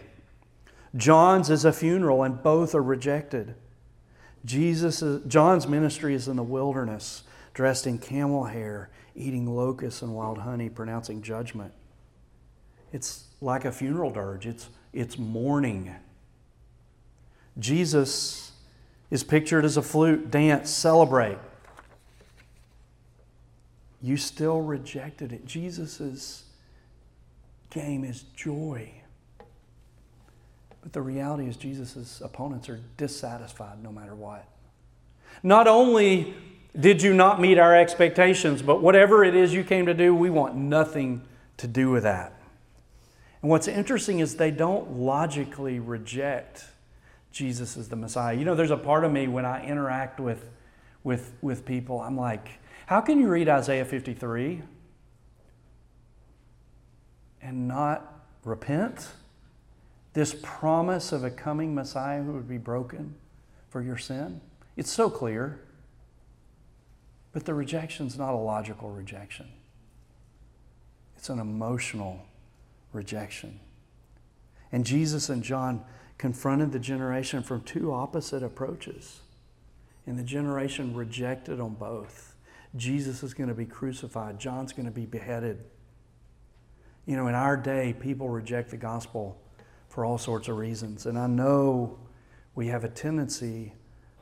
John's 0.95 1.49
is 1.49 1.65
a 1.65 1.73
funeral, 1.73 2.23
and 2.23 2.41
both 2.41 2.73
are 2.73 2.81
rejected. 2.81 3.55
Jesus 4.45 5.03
John's 5.27 5.67
ministry 5.67 6.15
is 6.15 6.29
in 6.29 6.37
the 6.37 6.41
wilderness, 6.41 7.23
dressed 7.53 7.85
in 7.85 7.97
camel 7.97 8.45
hair, 8.45 8.89
eating 9.13 9.53
locusts 9.53 10.01
and 10.01 10.15
wild 10.15 10.37
honey, 10.37 10.69
pronouncing 10.69 11.21
judgment. 11.21 11.73
It's 12.93 13.25
like 13.41 13.65
a 13.65 13.73
funeral 13.73 14.09
dirge, 14.09 14.47
it's, 14.47 14.69
it's 14.93 15.17
mourning. 15.17 15.93
Jesus 17.59 18.46
is 19.09 19.23
pictured 19.23 19.65
as 19.65 19.77
a 19.77 19.81
flute, 19.81 20.29
dance, 20.29 20.69
celebrate. 20.69 21.37
You 24.01 24.17
still 24.17 24.61
rejected 24.61 25.31
it. 25.31 25.45
Jesus' 25.45 26.43
game 27.69 28.03
is 28.03 28.23
joy. 28.35 28.91
But 30.81 30.93
the 30.93 31.01
reality 31.01 31.47
is, 31.47 31.57
Jesus' 31.57 32.21
opponents 32.21 32.69
are 32.69 32.79
dissatisfied 32.95 33.83
no 33.83 33.91
matter 33.91 34.15
what. 34.15 34.47
Not 35.43 35.67
only 35.67 36.33
did 36.79 37.01
you 37.01 37.13
not 37.13 37.41
meet 37.41 37.57
our 37.57 37.75
expectations, 37.75 38.61
but 38.61 38.81
whatever 38.81 39.23
it 39.23 39.35
is 39.35 39.53
you 39.53 39.63
came 39.63 39.85
to 39.85 39.93
do, 39.93 40.13
we 40.13 40.29
want 40.29 40.55
nothing 40.55 41.23
to 41.57 41.67
do 41.67 41.89
with 41.89 42.03
that. 42.03 42.33
And 43.41 43.49
what's 43.49 43.67
interesting 43.67 44.19
is 44.19 44.35
they 44.35 44.51
don't 44.51 44.91
logically 44.91 45.79
reject 45.79 46.65
Jesus 47.31 47.77
is 47.77 47.89
the 47.89 47.95
Messiah. 47.95 48.35
You 48.35 48.45
know, 48.45 48.55
there's 48.55 48.71
a 48.71 48.77
part 48.77 49.03
of 49.03 49.11
me 49.11 49.27
when 49.27 49.45
I 49.45 49.65
interact 49.65 50.19
with, 50.19 50.49
with, 51.03 51.33
with 51.41 51.65
people, 51.65 52.01
I'm 52.01 52.17
like, 52.17 52.59
how 52.87 53.01
can 53.01 53.19
you 53.19 53.27
read 53.27 53.49
Isaiah 53.49 53.85
53 53.85 54.61
and 57.41 57.67
not 57.67 58.23
repent? 58.43 59.09
This 60.13 60.35
promise 60.41 61.11
of 61.11 61.23
a 61.23 61.29
coming 61.29 61.75
Messiah 61.75 62.23
who 62.23 62.31
would 62.33 62.47
be 62.47 62.57
broken 62.57 63.15
for 63.69 63.81
your 63.81 63.97
sin? 63.97 64.41
It's 64.75 64.91
so 64.91 65.09
clear. 65.09 65.59
But 67.33 67.45
the 67.45 67.53
rejection's 67.53 68.17
not 68.17 68.33
a 68.33 68.37
logical 68.37 68.89
rejection. 68.89 69.47
It's 71.17 71.29
an 71.29 71.39
emotional 71.39 72.25
rejection. 72.93 73.59
And 74.71 74.85
Jesus 74.85 75.29
and 75.29 75.43
John 75.43 75.83
confronted 76.17 76.71
the 76.71 76.79
generation 76.79 77.43
from 77.43 77.61
two 77.61 77.93
opposite 77.93 78.43
approaches. 78.43 79.21
And 80.05 80.17
the 80.17 80.23
generation 80.23 80.95
rejected 80.95 81.59
on 81.59 81.75
both. 81.75 82.35
Jesus 82.75 83.23
is 83.23 83.33
going 83.33 83.49
to 83.49 83.55
be 83.55 83.65
crucified, 83.65 84.39
John's 84.39 84.73
going 84.73 84.85
to 84.85 84.91
be 84.91 85.05
beheaded. 85.05 85.63
You 87.05 87.15
know, 87.15 87.27
in 87.27 87.35
our 87.35 87.55
day, 87.55 87.95
people 87.97 88.29
reject 88.29 88.69
the 88.69 88.77
gospel 88.77 89.39
for 89.87 90.03
all 90.03 90.17
sorts 90.17 90.47
of 90.47 90.57
reasons. 90.57 91.05
And 91.05 91.17
I 91.17 91.27
know 91.27 91.97
we 92.55 92.67
have 92.67 92.83
a 92.83 92.89
tendency 92.89 93.73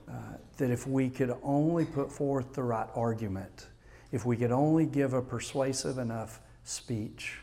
uh, 0.08 0.12
that 0.58 0.70
if 0.70 0.88
we 0.88 1.10
could 1.10 1.36
only 1.42 1.86
put 1.86 2.12
forth 2.12 2.54
the 2.54 2.64
right 2.64 2.88
argument, 2.96 3.68
if 4.12 4.26
we 4.26 4.38
could 4.38 4.52
only 4.52 4.86
give 4.86 5.14
a 5.14 5.22
persuasive 5.22 5.98
enough 5.98 6.40
speech, 6.64 7.40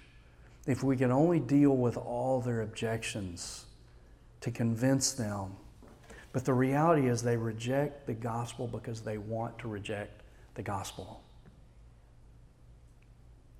if 0.66 0.84
we 0.84 0.96
could 0.96 1.10
only 1.10 1.40
deal 1.40 1.76
with 1.76 1.96
all 1.96 2.40
their 2.40 2.62
objections 2.62 3.66
to 4.42 4.50
convince 4.50 5.12
them. 5.12 5.56
But 6.32 6.44
the 6.44 6.54
reality 6.54 7.08
is, 7.08 7.22
they 7.22 7.36
reject 7.36 8.06
the 8.06 8.14
gospel 8.14 8.66
because 8.66 9.00
they 9.00 9.18
want 9.18 9.58
to 9.60 9.68
reject 9.68 10.22
the 10.54 10.62
gospel. 10.62 11.22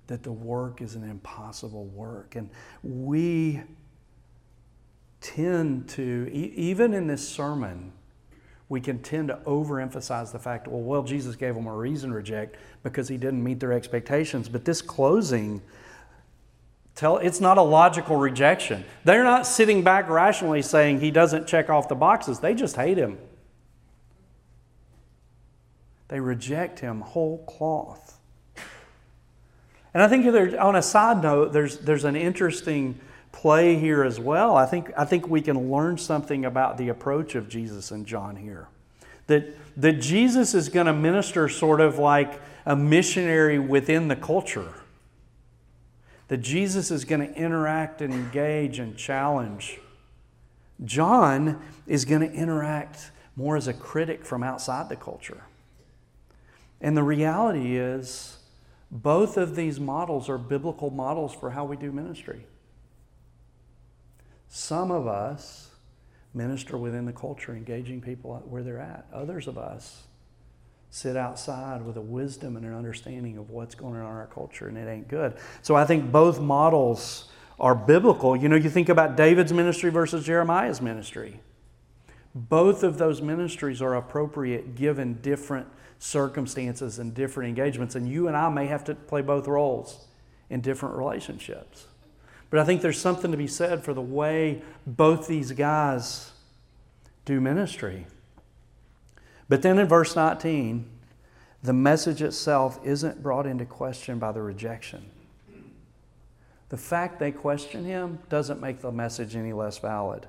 That 0.07 0.23
the 0.23 0.31
work 0.31 0.81
is 0.81 0.95
an 0.95 1.09
impossible 1.09 1.85
work. 1.85 2.35
And 2.35 2.49
we 2.83 3.61
tend 5.21 5.87
to, 5.89 6.29
even 6.33 6.93
in 6.93 7.07
this 7.07 7.27
sermon, 7.27 7.93
we 8.69 8.81
can 8.81 8.99
tend 8.99 9.27
to 9.27 9.35
overemphasize 9.45 10.31
the 10.31 10.39
fact, 10.39 10.67
well, 10.67 10.81
well, 10.81 11.03
Jesus 11.03 11.35
gave 11.35 11.53
them 11.53 11.67
a 11.67 11.75
reason 11.75 12.09
to 12.09 12.15
reject 12.15 12.57
because 12.81 13.07
he 13.07 13.17
didn't 13.17 13.43
meet 13.43 13.59
their 13.59 13.71
expectations. 13.71 14.49
But 14.49 14.65
this 14.65 14.81
closing, 14.81 15.61
tell 16.95 17.17
it's 17.17 17.39
not 17.39 17.57
a 17.57 17.61
logical 17.61 18.15
rejection. 18.15 18.85
They're 19.03 19.23
not 19.23 19.47
sitting 19.47 19.83
back 19.83 20.09
rationally 20.09 20.61
saying 20.61 20.99
he 20.99 21.11
doesn't 21.11 21.47
check 21.47 21.69
off 21.69 21.87
the 21.87 21.95
boxes. 21.95 22.39
They 22.39 22.53
just 22.53 22.75
hate 22.75 22.97
him. 22.97 23.17
They 26.07 26.19
reject 26.19 26.79
him 26.79 27.01
whole 27.01 27.43
cloth. 27.45 28.19
And 29.93 30.01
I 30.01 30.07
think 30.07 30.25
on 30.59 30.75
a 30.75 30.81
side 30.81 31.21
note, 31.21 31.53
there's, 31.53 31.77
there's 31.79 32.03
an 32.03 32.15
interesting 32.15 32.99
play 33.31 33.77
here 33.77 34.03
as 34.03 34.19
well. 34.19 34.55
I 34.55 34.65
think, 34.65 34.91
I 34.97 35.05
think 35.05 35.27
we 35.27 35.41
can 35.41 35.71
learn 35.71 35.97
something 35.97 36.45
about 36.45 36.77
the 36.77 36.89
approach 36.89 37.35
of 37.35 37.49
Jesus 37.49 37.91
and 37.91 38.05
John 38.05 38.35
here. 38.35 38.67
That, 39.27 39.55
that 39.77 39.93
Jesus 39.93 40.53
is 40.53 40.69
going 40.69 40.87
to 40.87 40.93
minister 40.93 41.47
sort 41.47 41.81
of 41.81 41.97
like 41.97 42.41
a 42.65 42.75
missionary 42.75 43.59
within 43.59 44.07
the 44.07 44.15
culture. 44.15 44.73
That 46.33 46.41
Jesus 46.41 46.89
is 46.89 47.05
going 47.05 47.21
to 47.21 47.31
interact 47.35 48.01
and 48.01 48.11
engage 48.11 48.79
and 48.79 48.97
challenge. 48.97 49.79
John 50.83 51.61
is 51.85 52.05
going 52.05 52.21
to 52.21 52.33
interact 52.33 53.11
more 53.35 53.55
as 53.55 53.67
a 53.67 53.73
critic 53.73 54.25
from 54.25 54.41
outside 54.41 54.89
the 54.89 54.95
culture. 54.95 55.43
And 56.81 56.97
the 56.97 57.03
reality 57.03 57.77
is, 57.77 58.39
both 58.89 59.37
of 59.37 59.55
these 59.55 59.79
models 59.79 60.27
are 60.27 60.39
biblical 60.39 60.89
models 60.89 61.35
for 61.35 61.51
how 61.51 61.65
we 61.65 61.77
do 61.77 61.91
ministry. 61.91 62.47
Some 64.47 64.89
of 64.89 65.05
us 65.05 65.69
minister 66.33 66.79
within 66.79 67.05
the 67.05 67.13
culture, 67.13 67.53
engaging 67.53 68.01
people 68.01 68.41
where 68.49 68.63
they're 68.63 68.79
at. 68.81 69.05
Others 69.13 69.45
of 69.45 69.59
us 69.59 70.05
sit 70.93 71.17
outside 71.17 71.83
with 71.83 71.97
a 71.97 72.01
wisdom 72.01 72.55
and 72.55 72.63
an 72.63 72.75
understanding 72.75 73.35
of 73.39 73.49
what's 73.49 73.73
going 73.73 73.95
on 73.95 74.01
in 74.01 74.05
our 74.05 74.27
culture, 74.27 74.67
and 74.67 74.77
it 74.77 74.87
ain't 74.87 75.07
good. 75.07 75.35
So 75.63 75.75
I 75.75 75.85
think 75.85 76.11
both 76.11 76.39
models 76.39 77.31
are 77.59 77.73
biblical. 77.73 78.35
You 78.35 78.47
know, 78.47 78.55
you 78.55 78.69
think 78.69 78.89
about 78.89 79.17
David's 79.17 79.51
ministry 79.51 79.89
versus 79.89 80.23
Jeremiah's 80.23 80.81
ministry. 80.81 81.39
Both 82.35 82.83
of 82.83 82.99
those 82.99 83.23
ministries 83.23 83.81
are 83.81 83.95
appropriate 83.95 84.75
given 84.75 85.15
different 85.15 85.65
circumstances 85.97 86.99
and 86.99 87.15
different 87.15 87.49
engagements, 87.49 87.95
and 87.95 88.07
you 88.07 88.27
and 88.27 88.37
I 88.37 88.49
may 88.49 88.67
have 88.67 88.83
to 88.83 88.93
play 88.93 89.23
both 89.23 89.47
roles 89.47 90.05
in 90.51 90.61
different 90.61 90.95
relationships. 90.95 91.87
But 92.51 92.59
I 92.59 92.65
think 92.65 92.83
there's 92.83 93.01
something 93.01 93.31
to 93.31 93.37
be 93.37 93.47
said 93.47 93.83
for 93.83 93.95
the 93.95 94.01
way 94.01 94.61
both 94.85 95.27
these 95.27 95.53
guys 95.53 96.33
do 97.25 97.41
ministry. 97.41 98.05
But 99.49 99.61
then 99.61 99.79
in 99.79 99.87
verse 99.87 100.15
19, 100.15 100.89
the 101.61 101.73
message 101.73 102.21
itself 102.21 102.79
isn't 102.83 103.23
brought 103.23 103.45
into 103.45 103.65
question 103.65 104.19
by 104.19 104.31
the 104.31 104.41
rejection. 104.41 105.09
The 106.69 106.77
fact 106.77 107.19
they 107.19 107.31
question 107.31 107.85
him 107.85 108.19
doesn't 108.29 108.59
make 108.59 108.81
the 108.81 108.91
message 108.91 109.35
any 109.35 109.53
less 109.53 109.77
valid. 109.77 110.27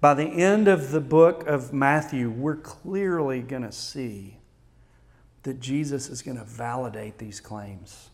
By 0.00 0.14
the 0.14 0.24
end 0.24 0.68
of 0.68 0.90
the 0.90 1.00
book 1.00 1.46
of 1.46 1.72
Matthew, 1.72 2.30
we're 2.30 2.56
clearly 2.56 3.40
going 3.40 3.62
to 3.62 3.72
see 3.72 4.38
that 5.42 5.60
Jesus 5.60 6.08
is 6.08 6.22
going 6.22 6.38
to 6.38 6.44
validate 6.44 7.18
these 7.18 7.40
claims. 7.40 8.10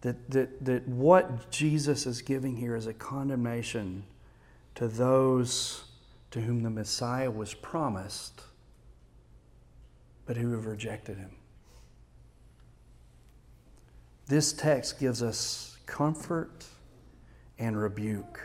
That, 0.00 0.30
that, 0.30 0.64
that 0.64 0.88
what 0.88 1.50
Jesus 1.50 2.06
is 2.06 2.22
giving 2.22 2.56
here 2.56 2.74
is 2.74 2.86
a 2.86 2.94
condemnation 2.94 4.04
to 4.76 4.88
those 4.88 5.84
to 6.30 6.40
whom 6.40 6.62
the 6.62 6.70
Messiah 6.70 7.30
was 7.30 7.54
promised, 7.54 8.42
but 10.26 10.36
who 10.36 10.52
have 10.52 10.66
rejected 10.66 11.18
him. 11.18 11.32
This 14.26 14.52
text 14.52 15.00
gives 15.00 15.22
us 15.22 15.76
comfort 15.86 16.64
and 17.58 17.76
rebuke. 17.76 18.40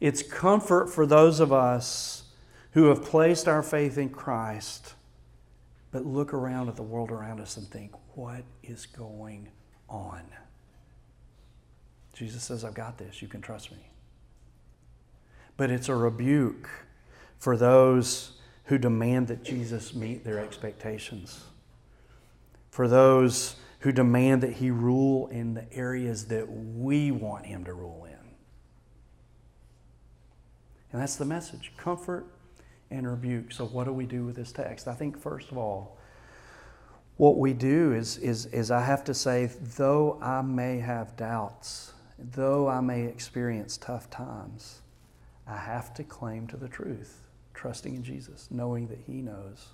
It's 0.00 0.22
comfort 0.22 0.90
for 0.90 1.06
those 1.06 1.40
of 1.40 1.52
us 1.52 2.24
who 2.72 2.84
have 2.86 3.04
placed 3.04 3.48
our 3.48 3.62
faith 3.62 3.96
in 3.96 4.10
Christ, 4.10 4.94
but 5.90 6.04
look 6.04 6.34
around 6.34 6.68
at 6.68 6.76
the 6.76 6.82
world 6.82 7.10
around 7.10 7.40
us 7.40 7.56
and 7.56 7.66
think, 7.68 7.92
what 8.14 8.42
is 8.62 8.86
going 8.86 9.48
on. 9.88 10.22
Jesus 12.12 12.42
says, 12.42 12.64
I've 12.64 12.74
got 12.74 12.98
this. 12.98 13.22
You 13.22 13.28
can 13.28 13.40
trust 13.40 13.70
me. 13.70 13.87
But 15.58 15.70
it's 15.70 15.90
a 15.90 15.94
rebuke 15.94 16.70
for 17.38 17.58
those 17.58 18.38
who 18.64 18.78
demand 18.78 19.28
that 19.28 19.42
Jesus 19.42 19.92
meet 19.92 20.24
their 20.24 20.38
expectations, 20.38 21.44
for 22.70 22.88
those 22.88 23.56
who 23.80 23.92
demand 23.92 24.42
that 24.42 24.54
he 24.54 24.70
rule 24.70 25.26
in 25.26 25.54
the 25.54 25.70
areas 25.72 26.26
that 26.26 26.48
we 26.48 27.10
want 27.10 27.44
him 27.44 27.64
to 27.64 27.74
rule 27.74 28.06
in. 28.06 28.14
And 30.92 31.02
that's 31.02 31.16
the 31.16 31.24
message 31.24 31.72
comfort 31.76 32.26
and 32.90 33.08
rebuke. 33.08 33.52
So, 33.52 33.66
what 33.66 33.84
do 33.84 33.92
we 33.92 34.06
do 34.06 34.24
with 34.24 34.36
this 34.36 34.52
text? 34.52 34.86
I 34.86 34.94
think, 34.94 35.18
first 35.18 35.50
of 35.50 35.58
all, 35.58 35.98
what 37.16 37.36
we 37.36 37.52
do 37.52 37.92
is, 37.92 38.16
is, 38.18 38.46
is 38.46 38.70
I 38.70 38.82
have 38.82 39.02
to 39.04 39.14
say, 39.14 39.50
though 39.76 40.18
I 40.22 40.40
may 40.42 40.78
have 40.78 41.16
doubts, 41.16 41.94
though 42.16 42.68
I 42.68 42.80
may 42.80 43.02
experience 43.02 43.76
tough 43.76 44.08
times, 44.08 44.82
I 45.48 45.56
have 45.56 45.94
to 45.94 46.04
claim 46.04 46.46
to 46.48 46.56
the 46.56 46.68
truth, 46.68 47.26
trusting 47.54 47.94
in 47.94 48.02
Jesus, 48.02 48.48
knowing 48.50 48.88
that 48.88 48.98
He 49.06 49.22
knows 49.22 49.68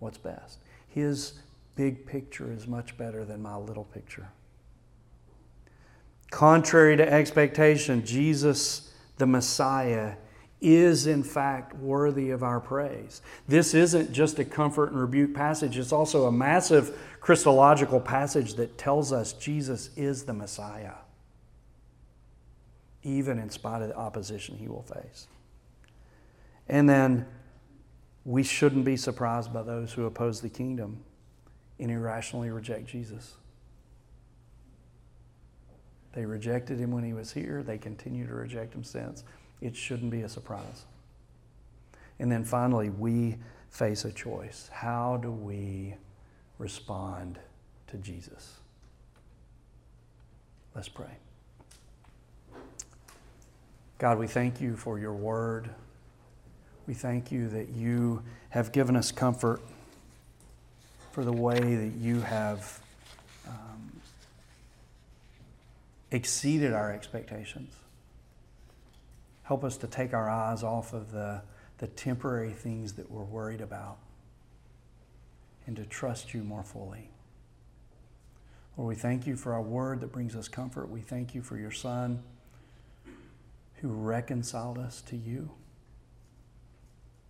what's 0.00 0.18
best. 0.18 0.58
His 0.88 1.34
big 1.76 2.04
picture 2.04 2.52
is 2.52 2.66
much 2.66 2.98
better 2.98 3.24
than 3.24 3.40
my 3.40 3.56
little 3.56 3.84
picture. 3.84 4.28
Contrary 6.30 6.96
to 6.96 7.12
expectation, 7.12 8.04
Jesus, 8.04 8.92
the 9.18 9.26
Messiah, 9.26 10.14
is 10.60 11.06
in 11.06 11.22
fact 11.22 11.74
worthy 11.76 12.30
of 12.30 12.42
our 12.42 12.60
praise. 12.60 13.22
This 13.48 13.74
isn't 13.74 14.12
just 14.12 14.38
a 14.38 14.44
comfort 14.44 14.90
and 14.90 15.00
rebuke 15.00 15.34
passage, 15.34 15.78
it's 15.78 15.92
also 15.92 16.26
a 16.26 16.32
massive 16.32 16.98
Christological 17.20 18.00
passage 18.00 18.54
that 18.54 18.78
tells 18.78 19.12
us 19.12 19.32
Jesus 19.32 19.90
is 19.96 20.24
the 20.24 20.32
Messiah, 20.32 20.94
even 23.02 23.38
in 23.38 23.50
spite 23.50 23.82
of 23.82 23.88
the 23.88 23.96
opposition 23.96 24.56
he 24.56 24.68
will 24.68 24.82
face. 24.82 25.26
And 26.68 26.88
then 26.88 27.26
we 28.24 28.42
shouldn't 28.42 28.84
be 28.84 28.96
surprised 28.96 29.52
by 29.52 29.62
those 29.62 29.92
who 29.92 30.04
oppose 30.06 30.40
the 30.40 30.48
kingdom 30.48 31.02
and 31.78 31.90
irrationally 31.90 32.50
reject 32.50 32.86
Jesus. 32.86 33.34
They 36.12 36.26
rejected 36.26 36.78
him 36.78 36.90
when 36.90 37.04
he 37.04 37.12
was 37.12 37.32
here, 37.32 37.62
they 37.62 37.78
continue 37.78 38.26
to 38.26 38.34
reject 38.34 38.74
him 38.74 38.84
since 38.84 39.24
it 39.60 39.76
shouldn't 39.76 40.10
be 40.10 40.22
a 40.22 40.28
surprise. 40.28 40.84
And 42.18 42.30
then 42.30 42.44
finally, 42.44 42.90
we 42.90 43.38
face 43.70 44.04
a 44.04 44.12
choice. 44.12 44.68
How 44.72 45.18
do 45.22 45.30
we 45.30 45.94
respond 46.58 47.38
to 47.86 47.96
Jesus? 47.96 48.58
Let's 50.74 50.88
pray. 50.88 51.16
God, 54.00 54.18
we 54.18 54.26
thank 54.26 54.62
you 54.62 54.76
for 54.76 54.98
your 54.98 55.12
word. 55.12 55.68
We 56.86 56.94
thank 56.94 57.30
you 57.30 57.50
that 57.50 57.68
you 57.68 58.22
have 58.48 58.72
given 58.72 58.96
us 58.96 59.12
comfort 59.12 59.60
for 61.12 61.22
the 61.22 61.34
way 61.34 61.58
that 61.60 61.92
you 61.98 62.22
have 62.22 62.80
um, 63.46 64.00
exceeded 66.10 66.72
our 66.72 66.90
expectations. 66.90 67.74
Help 69.42 69.64
us 69.64 69.76
to 69.76 69.86
take 69.86 70.14
our 70.14 70.30
eyes 70.30 70.62
off 70.62 70.94
of 70.94 71.12
the, 71.12 71.42
the 71.76 71.86
temporary 71.86 72.52
things 72.52 72.94
that 72.94 73.10
we're 73.10 73.22
worried 73.22 73.60
about 73.60 73.98
and 75.66 75.76
to 75.76 75.84
trust 75.84 76.32
you 76.32 76.42
more 76.42 76.64
fully. 76.64 77.10
Lord, 78.78 78.88
we 78.88 78.94
thank 78.94 79.26
you 79.26 79.36
for 79.36 79.52
our 79.52 79.60
word 79.60 80.00
that 80.00 80.10
brings 80.10 80.34
us 80.34 80.48
comfort. 80.48 80.88
We 80.88 81.02
thank 81.02 81.34
you 81.34 81.42
for 81.42 81.58
your 81.58 81.70
Son 81.70 82.22
who 83.80 83.88
reconciled 83.88 84.78
us 84.78 85.00
to 85.02 85.16
you 85.16 85.50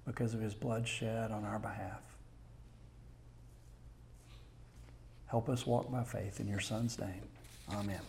because 0.04 0.34
of 0.34 0.40
his 0.40 0.54
blood 0.54 0.88
shed 0.88 1.30
on 1.30 1.44
our 1.44 1.58
behalf. 1.58 2.02
Help 5.26 5.48
us 5.48 5.64
walk 5.64 5.90
by 5.92 6.02
faith 6.02 6.40
in 6.40 6.48
your 6.48 6.58
Son's 6.58 6.98
name. 6.98 7.22
Amen. 7.72 8.00